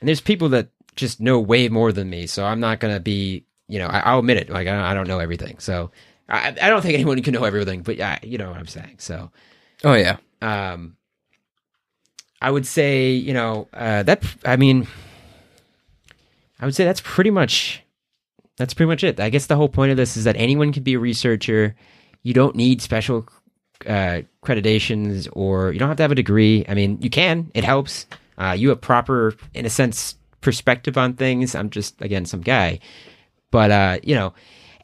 [0.00, 3.44] and there's people that just know way more than me so i'm not gonna be
[3.68, 5.90] you know I, i'll admit it like I I don't know everything so
[6.28, 8.96] I, I don't think anyone can know everything but yeah you know what i'm saying.
[8.98, 9.30] So
[9.84, 10.16] oh yeah.
[10.42, 10.96] um
[12.42, 14.86] i would say you know uh that i mean
[16.60, 17.82] i would say that's pretty much
[18.58, 19.20] that's pretty much it.
[19.20, 21.76] I guess the whole point of this is that anyone can be a researcher.
[22.24, 23.26] You don't need special
[23.86, 26.66] uh accreditations or you don't have to have a degree.
[26.68, 27.50] I mean you can.
[27.54, 28.06] It helps.
[28.36, 31.54] Uh you have proper in a sense perspective on things.
[31.54, 32.80] I'm just again some guy.
[33.52, 34.34] But uh you know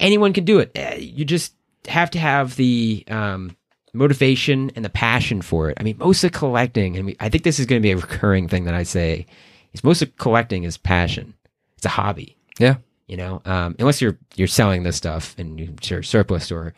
[0.00, 1.54] anyone can do it Uh, you just
[1.88, 3.56] have to have the um
[3.92, 5.76] motivation and the passion for it.
[5.78, 7.96] I mean, most of collecting, and we, I think this is going to be a
[7.96, 9.24] recurring thing that I say,
[9.72, 11.32] is most of collecting is passion.
[11.76, 12.76] It's a hobby, Yeah.
[13.06, 13.40] you know.
[13.44, 16.74] Um, unless you're you're selling this stuff and you- you're surplus store,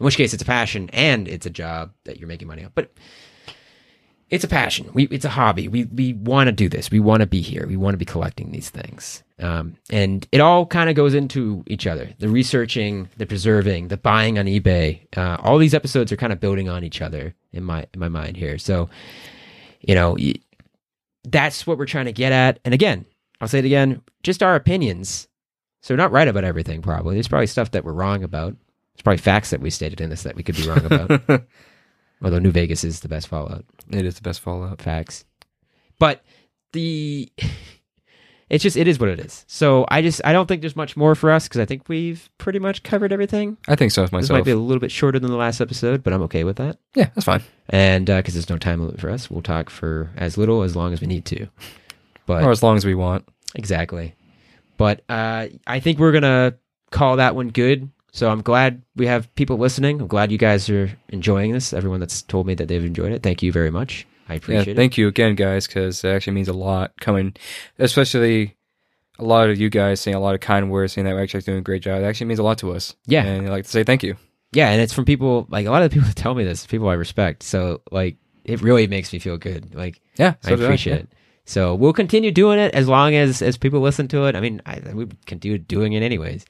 [0.00, 2.70] in which case it's a passion and it's a job that you're making money on.
[2.74, 2.92] But
[4.30, 4.90] it's a passion.
[4.94, 5.68] We it's a hobby.
[5.68, 6.90] We we want to do this.
[6.90, 7.66] We want to be here.
[7.66, 9.22] We want to be collecting these things.
[9.38, 12.10] Um, and it all kind of goes into each other.
[12.18, 15.06] The researching, the preserving, the buying on eBay.
[15.16, 18.08] Uh, all these episodes are kind of building on each other in my in my
[18.08, 18.58] mind here.
[18.58, 18.88] So,
[19.80, 20.16] you know,
[21.24, 22.60] that's what we're trying to get at.
[22.64, 23.04] And again,
[23.40, 25.28] I'll say it again, just our opinions.
[25.82, 26.80] So we're not right about everything.
[26.80, 28.56] Probably there's probably stuff that we're wrong about.
[28.94, 31.20] There's probably facts that we stated in this that we could be wrong about.
[32.22, 34.80] Although New Vegas is the best Fallout it is the best Fallout.
[34.80, 35.24] facts.
[35.98, 36.24] But
[36.72, 37.30] the
[38.50, 39.44] it's just it is what it is.
[39.48, 42.28] So I just I don't think there's much more for us because I think we've
[42.38, 43.56] pretty much covered everything.
[43.68, 44.22] I think so myself.
[44.22, 46.56] This might be a little bit shorter than the last episode, but I'm okay with
[46.56, 46.78] that.
[46.94, 47.42] yeah, that's fine.
[47.68, 50.92] And because there's no time limit for us, we'll talk for as little as long
[50.92, 51.48] as we need to.
[52.26, 53.28] But or as long as we want.
[53.54, 54.14] Exactly.
[54.76, 56.54] But uh, I think we're gonna
[56.90, 57.90] call that one good.
[58.14, 60.00] So I'm glad we have people listening.
[60.00, 61.72] I'm glad you guys are enjoying this.
[61.72, 64.06] Everyone that's told me that they've enjoyed it, thank you very much.
[64.28, 64.76] I Yeah, appreciate it.
[64.76, 67.34] thank you again, guys, because it actually means a lot coming,
[67.80, 68.54] especially
[69.18, 71.40] a lot of you guys saying a lot of kind words, saying that we're actually
[71.42, 72.02] doing a great job.
[72.02, 72.94] It actually means a lot to us.
[73.06, 73.24] Yeah.
[73.24, 74.14] and I'd like to say thank you.
[74.52, 76.66] Yeah, and it's from people like a lot of the people that tell me this,
[76.66, 77.42] people I respect.
[77.42, 79.74] So like it really makes me feel good.
[79.74, 81.08] Like Yeah, I appreciate it.
[81.46, 84.36] So we'll continue doing it as long as as people listen to it.
[84.36, 86.44] I mean, I, we continue doing it anyways.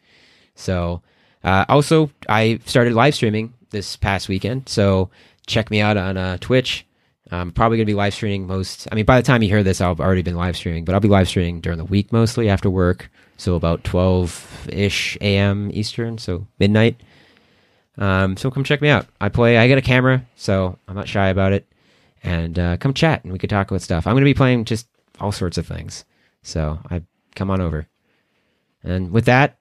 [0.57, 1.03] So
[1.45, 4.69] uh, also, I started live streaming this past weekend.
[4.69, 5.11] So
[5.47, 6.87] check me out on uh, Twitch.
[7.31, 8.89] I'm probably going to be live streaming most.
[8.91, 11.01] I mean, by the time you hear this, have already been live streaming, but I'll
[11.01, 13.11] be live streaming during the week mostly after work.
[13.37, 15.71] So about 12 ish a.m.
[15.73, 17.01] Eastern, so midnight.
[17.99, 19.07] Um, so come check me out.
[19.21, 19.59] I play.
[19.59, 21.67] I get a camera, so I'm not shy about it.
[22.23, 24.07] And uh, come chat, and we could talk about stuff.
[24.07, 24.87] I'm going to be playing just
[25.21, 26.05] all sorts of things.
[26.43, 27.03] So I
[27.35, 27.87] come on over.
[28.83, 29.59] And with that,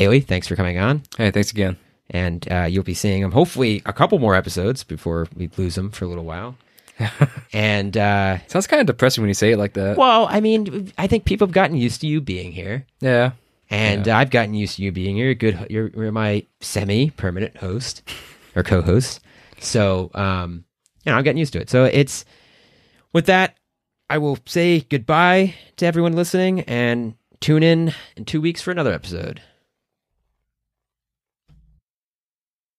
[0.00, 1.02] Bailey, thanks for coming on.
[1.18, 1.76] Hey, thanks again.
[2.08, 5.90] And uh, you'll be seeing him hopefully a couple more episodes before we lose him
[5.90, 6.56] for a little while.
[7.52, 9.98] and uh, Sounds kind of depressing when you say it like that.
[9.98, 12.86] well, I mean, I think people have gotten used to you being here.
[13.02, 13.32] Yeah,
[13.68, 15.34] And uh, I've gotten used to you being here.
[15.34, 18.00] Good, you're, you're my semi-permanent host
[18.56, 19.20] or co-host.
[19.58, 20.64] So, um,
[21.04, 21.68] you know, I've gotten used to it.
[21.68, 22.24] So it's
[23.12, 23.58] with that,
[24.08, 28.94] I will say goodbye to everyone listening and tune in in two weeks for another
[28.94, 29.42] episode.